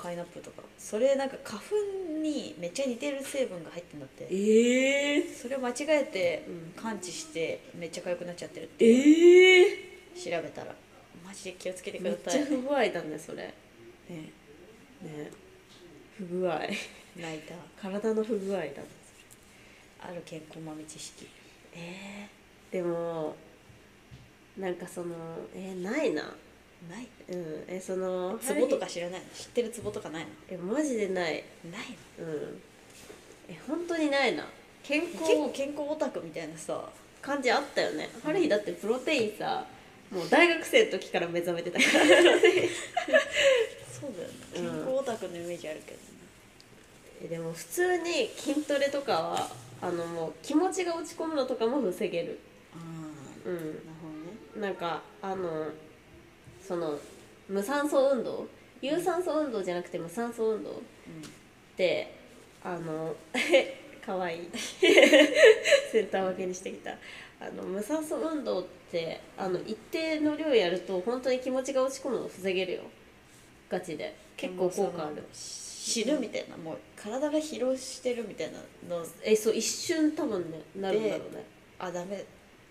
[0.00, 0.62] パイナップルとか。
[0.78, 1.76] それなんか花粉
[2.22, 4.26] にめっちゃ似てる成分が入ってんだって。
[4.30, 9.66] ええそれを間違えてうん感知してめっちゃ痒くなっちゃってるってええ
[10.14, 10.74] 調べたら。
[11.24, 12.40] マジで気をつけてくめっださい。
[12.40, 13.36] ちゃ不具合だねそれ。
[13.38, 13.52] ね。
[15.02, 15.30] ね。
[16.16, 16.58] 不具合。
[16.58, 17.54] 泣いた。
[17.80, 18.72] 体の不具合だね
[20.00, 21.28] ある健康豆知識。
[21.74, 23.36] えー、でも
[24.56, 25.14] なんかその
[25.54, 26.34] えー、ないな
[26.88, 27.06] ない。
[27.28, 27.64] うん。
[27.68, 29.26] えそのツボとか知らないの？
[29.34, 30.30] 知ってるツボとかないの？
[30.48, 31.44] えマジでない。
[31.70, 32.26] ないの？
[32.26, 32.62] うん。
[33.48, 34.46] え本当にないな。
[34.82, 36.88] 健康結構健康オタクみたいなさ
[37.20, 38.08] 感じあったよね。
[38.24, 39.66] ハリーだってプロテインさ
[40.10, 41.90] もう大学生の時から目覚めてたから。
[42.00, 42.06] そ
[44.08, 44.34] うだよね。
[44.56, 44.64] うん。
[44.64, 46.04] 健康オタクのイメージあるけどね。
[47.22, 49.50] えでも普通に筋トレとかは
[49.82, 52.38] あのもう気持ちが落ち込むのとかも防げる。
[52.74, 52.78] あ
[53.46, 53.54] うん。
[53.54, 54.08] あなるほ
[54.56, 54.68] どね。
[54.68, 55.68] なんかあの
[56.70, 56.96] その
[57.48, 58.46] 無酸素運動？
[58.80, 60.70] 有酸素運動じゃなくて無酸素運動？
[60.70, 60.74] っ
[61.76, 62.14] て
[62.62, 63.12] あの
[64.06, 64.44] かわい。
[64.44, 64.48] い
[65.90, 66.92] センター分けにしてきた。
[67.40, 72.82] あの無酸素運動ってあの一定の量やると本当に気持ちが落ち込むのを防げるよ。
[73.68, 74.14] ガチで。
[74.36, 75.24] 結構効果ある。
[75.32, 76.56] 死ぬみたいな。
[76.56, 78.60] もう体が疲労してるみたいな
[78.96, 79.04] の。
[79.24, 81.44] えそう一瞬多分ねなるんだろうね。
[81.80, 82.24] あダメ。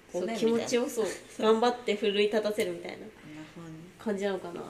[0.10, 1.06] そうごめん気持ちををそう。
[1.38, 3.00] 頑張って奮い立たせるみたいな
[4.04, 4.62] 感じなのかな？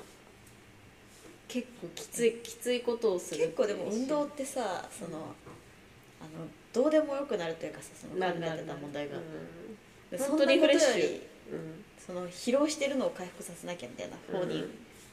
[1.47, 5.34] 結構きついきついことをする結構でも運動ってさその
[6.21, 9.17] あのどうでもよくなるというかさその考えてた問題が、
[10.11, 11.21] で本当リフレッシュ。
[12.05, 14.63] その疲労してるのを回復させなきゃみたいな方に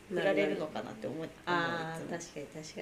[0.09, 2.35] 振られるのかなって思うああ思ういつも。
[2.35, 2.81] 確かに確か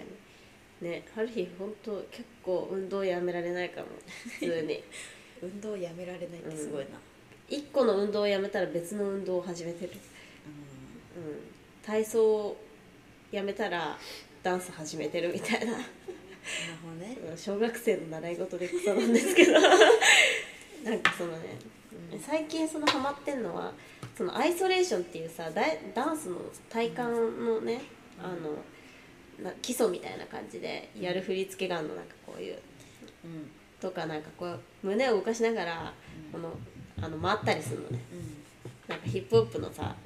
[0.80, 0.88] に。
[0.88, 3.86] ね春日本当結構運動やめられないかも
[4.40, 4.82] 普通に。
[5.42, 6.90] 運動をやめられないってすごいな、
[7.48, 10.02] 一個の運動をやめたら別の運動を始めてる、うんうん、
[11.84, 12.56] 体操を
[13.30, 13.96] やめたら
[14.42, 15.72] ダンス始めてるみたいな。
[15.72, 15.84] なる
[16.82, 17.16] ほどね。
[17.30, 19.52] うん小学生の習い事で草なんですけど。
[20.84, 21.58] なんかそのね、
[22.20, 23.72] 最近そのハマってんのは
[24.16, 26.36] そのアイソレーションっていうさダンスの
[26.68, 27.80] 体幹のね、
[28.22, 28.62] あの
[29.42, 31.94] な基礎みたいな感じでやる振り付けがあるの。
[31.94, 32.58] なんかこういう。
[33.24, 33.50] うん。
[33.80, 35.94] とかなんかこう胸を動かしながら
[36.30, 36.56] この
[37.00, 37.98] あの回ったりするのね。
[38.12, 38.44] うん。
[38.88, 39.96] なんかヒップホップのさ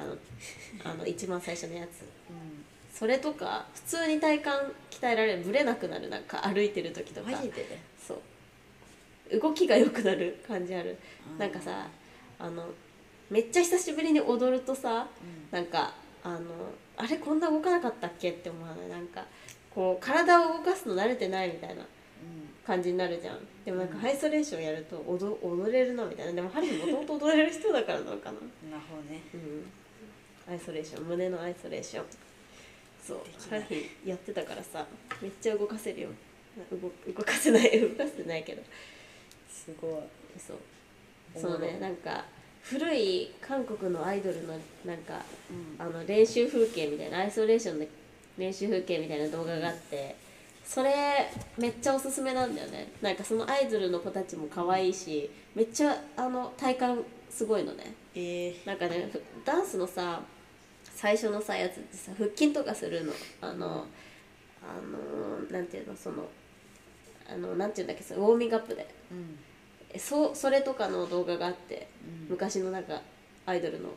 [0.00, 2.00] あのあの一番最初のやつ。
[2.00, 2.64] うん。
[2.92, 4.48] それとか普通に体幹
[4.90, 7.30] 鍛えられるブレなくなるなんか歩いてる時とか。
[8.06, 9.38] そう。
[9.38, 10.98] 動きが良くなる感じある。
[11.32, 11.38] うん。
[11.38, 11.86] なんかさ
[12.38, 12.64] あの
[13.30, 15.06] めっちゃ久しぶりに踊るとさ
[15.52, 15.56] うん。
[15.56, 15.94] なんか
[16.24, 16.40] あの
[16.96, 18.30] あれこんな動かなかったっけ？
[18.30, 18.88] って思わない？
[18.88, 19.24] なんか
[19.74, 21.82] こう体を動かすの慣れてないみたいな
[22.66, 23.38] 感じになるじゃん。
[23.64, 24.00] でもなんかうん。
[24.00, 26.32] ハイソレーションやると踊踊れるなみたいな。
[26.32, 28.38] でもハリーもともと踊れる人だからなのかな。
[28.38, 29.22] うんなるほどね。
[29.32, 29.64] うん
[30.50, 32.04] アイソレーション胸のアイソレーション。
[33.06, 34.86] そうハリーやってたからさ
[35.22, 36.08] めっちゃ動かせるよ。
[36.70, 37.80] 動動かせない。
[37.80, 38.62] 動かせてないけど。
[39.48, 39.92] すごい。
[40.38, 40.58] そう
[41.40, 42.24] そうねなんか
[42.62, 45.76] 古い韓国のアイドルのなんかうん。
[45.78, 47.88] あの練習風景みたいなアイソレーションで
[48.36, 50.16] 練習風景みたいな動画があって
[50.64, 51.28] それ
[51.58, 52.92] めっちゃおすすめなんだよね。
[53.00, 57.94] なんかそのアイドルの子たちも可愛いしめっちゃあの体幹すごいのね。
[58.14, 58.66] えー。
[58.66, 60.22] なんかねふダンスのさ
[61.00, 63.12] 最初のさやつってさ腹筋とかするの。
[63.40, 63.86] あの
[64.62, 66.28] あのなんていうのその
[67.26, 68.86] あのなんていうんだっけそのウォーミングアップで。
[69.10, 69.38] うん。
[69.88, 72.28] えそそれとかの動画があってうん。
[72.28, 73.00] 昔のなんか
[73.46, 73.88] アイドルの。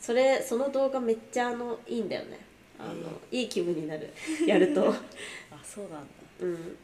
[0.00, 2.40] それその動画めっちゃあのいいんだよね。
[2.76, 2.92] あの、
[3.30, 4.12] いい気分になる。
[4.44, 4.90] やると。
[5.52, 6.06] あそうなんだ。
[6.40, 6.76] うん。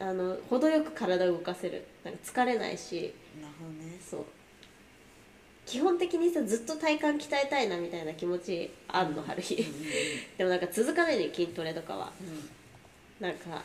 [0.00, 1.84] あの程よく体を動かせる。
[2.02, 3.14] なんか疲れないし。
[3.40, 4.00] なるほどね。
[4.04, 4.24] そう
[5.68, 9.56] 基本的にさずっと体幹鍛えたいなみたいな気持ちあんの春日。
[10.38, 12.10] でもなんか続かないね筋トレとかは。
[13.20, 13.62] なんか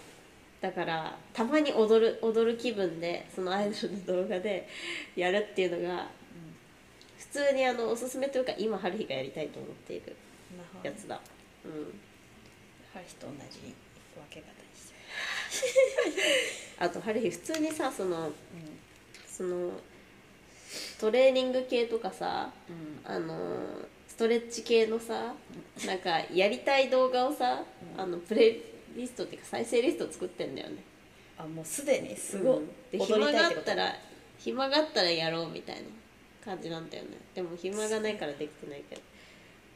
[0.59, 4.67] だからたまに踊る踊る気分でそのアイドルの動画で
[5.15, 6.07] やるっていうのが
[7.17, 10.15] 普通にあのおすすめというか今春日がやりたいと思っている
[10.83, 11.21] やつだ。
[11.63, 11.99] うん。
[12.93, 13.73] ハリと同じ
[14.29, 14.95] け方にして
[16.79, 18.33] あとハリー普通にさそのう
[19.27, 19.71] その
[20.99, 22.53] トレーニング系とかさん
[23.07, 23.15] うん。
[23.15, 23.35] あの
[24.07, 25.33] ストレッチ系のさ
[25.87, 27.63] なんかやりたい動画をさ、
[27.95, 28.01] うん。
[28.01, 28.61] あのプレイ
[28.95, 30.77] リストっていうか再生リスト作ってんだよね。
[31.37, 32.15] あもうすでに？
[32.15, 32.67] すごい、うん。
[32.91, 33.95] で踊暇があったら
[34.37, 35.81] 暇があったらやろうみたいな
[36.45, 37.17] 感じなんだよね。
[37.33, 39.01] でも暇がないからできてないけど。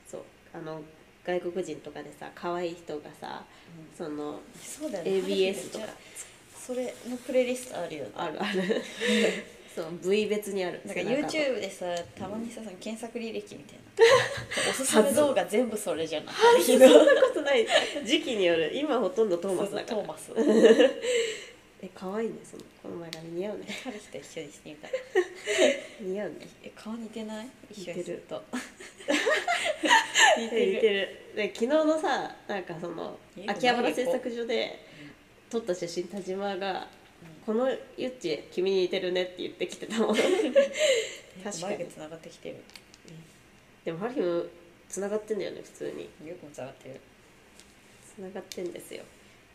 [0.08, 0.22] そう。
[0.54, 0.82] あの
[1.26, 3.44] 外国人とかでさ可愛い人がさ
[3.98, 5.12] そのそうだよね。
[5.12, 5.86] ABS とか。
[6.56, 8.12] それのプレイリストあるよね。
[8.16, 8.62] あるある
[9.78, 11.86] そう部位別にあるなんか YouTube でさ
[12.18, 14.72] たまにさその検索履歴みたいな。
[14.72, 16.36] おすすめ動画全部それじゃない。
[16.64, 17.68] そんなことない。
[18.04, 18.72] 時期による。
[18.76, 19.98] 今ほとんどトーマスだから。
[19.98, 20.32] トーマス。
[21.80, 23.24] え可愛いねそのこの前から。
[23.26, 23.68] 似合うね。
[23.84, 24.88] 彼氏と一緒にしてみた。
[24.88, 24.92] い
[26.02, 26.36] 似合うね。
[26.64, 27.48] え顔似てない？
[27.70, 28.44] 一緒にすると。
[30.38, 30.60] 似似て
[30.92, 31.10] る。
[31.36, 34.80] で昨日のさなんかそのえ秋葉原製作所で
[35.52, 36.88] 撮った写真田島が
[37.48, 40.16] 「このゆっち君に似てるね」って言ってきてたもん。
[41.42, 41.88] 確かに。
[41.88, 42.58] つながってきてる。
[43.86, 44.50] でもハリーも
[44.90, 46.28] つながってんだよね普通に。
[46.28, 47.00] よくもつながってる。
[48.06, 49.06] つながってんですよ。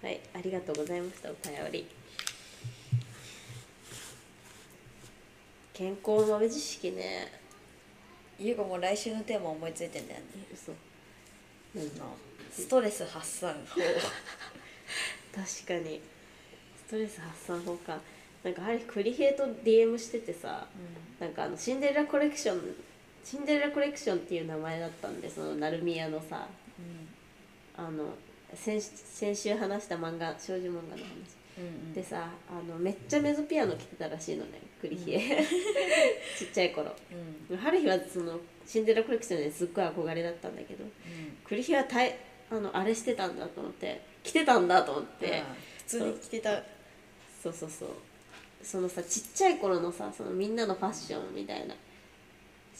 [0.00, 1.86] はいありがとうございましたお便り。
[5.74, 7.30] 健康豆知識ね。
[8.38, 10.26] ゆうこも来週のテーマ思いついてんだよね。
[10.50, 10.72] え嘘
[12.50, 13.82] ストレス発散法。
[15.36, 16.00] 確かに。
[16.00, 16.21] ス
[16.92, 17.98] トレス発散法か。
[18.44, 20.66] なんかハリークリヘイと DM しててさ
[21.20, 22.60] なんかあのシンデレラコレクション
[23.24, 26.48] シンデレラコレクションっていう名前だったんでその成宮のさ
[27.76, 28.04] あの
[28.54, 31.06] 先先週話した漫画少女漫画の話。
[31.56, 31.94] うんうん。
[31.94, 35.18] でさあのめっちゃメゾピアノ着てたらしいのねクリヒエ、
[36.36, 36.92] ちっちゃい頃。
[37.50, 37.56] うん。
[37.56, 40.84] 春日はそのシンデレラコレクションですっごい憧れだったんだけど
[41.44, 42.14] クリヒエはたい
[42.50, 45.42] あのあれしてたんだと思って着てたんだと思って、で
[45.78, 46.62] 普通に着てた
[47.42, 47.88] そうそうそう。
[48.62, 51.74] そのさちっちゃい頃のさそのみんなのファッションみたいな。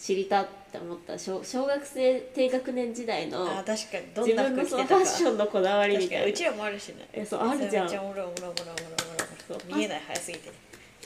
[0.00, 1.18] 知りたって思った。
[1.18, 4.06] 小小学生低学年時代のあ確かに。
[4.14, 6.36] ど自んな分のそのファッションのこだわりみ確かたいうなに。
[6.36, 7.08] ちらもあるしね。
[7.12, 7.84] えそうあるじゃん。
[7.84, 8.54] めっちゃオラオラオラオラオラ
[9.46, 9.76] そう。
[9.76, 10.50] 見えない早すぎて。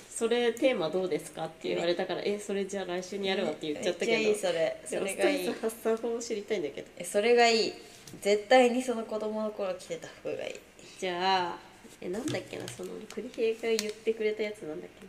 [0.09, 4.13] それテーマどうですかって言われたからえそれじゃあ来週にやるわって言っちゃったけど。
[4.13, 4.81] めっちゃいいそれ。
[4.85, 5.45] そでもれがいい。
[5.45, 6.89] ストレス発散法を知りたいんだけど。
[6.97, 7.73] えそれがいい。
[8.21, 10.55] 絶対にその子供の頃着てた服がいい。
[10.99, 11.59] じゃあ
[12.01, 15.07] えなんだっけなそのクリヘイが言ってくれたやつなんだっけ？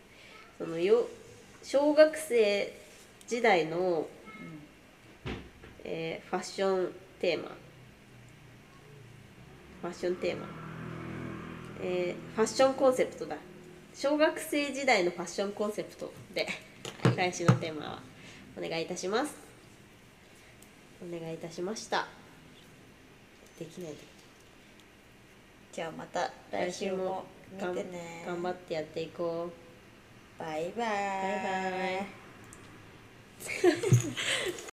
[0.64, 1.08] なそのよ
[1.64, 2.74] 小学生
[3.28, 4.08] 時代の、
[5.84, 7.50] えーファッションテーマ。
[9.82, 10.48] ファッションテーマ、
[11.82, 13.36] えーファッションコンセプトだ。
[13.94, 16.48] 小学生時代のファッションコンセプトで
[17.16, 18.02] 来週のテーマは。
[18.58, 19.36] お願いいたします。
[21.00, 22.08] お願いいたしました。
[23.60, 24.17] できないで
[25.78, 27.24] じゃあまた来週も
[27.54, 28.24] 見てね。
[28.26, 30.40] 頑張ってやっていこう。
[30.40, 30.88] バイバイ。
[30.88, 32.08] バイバイ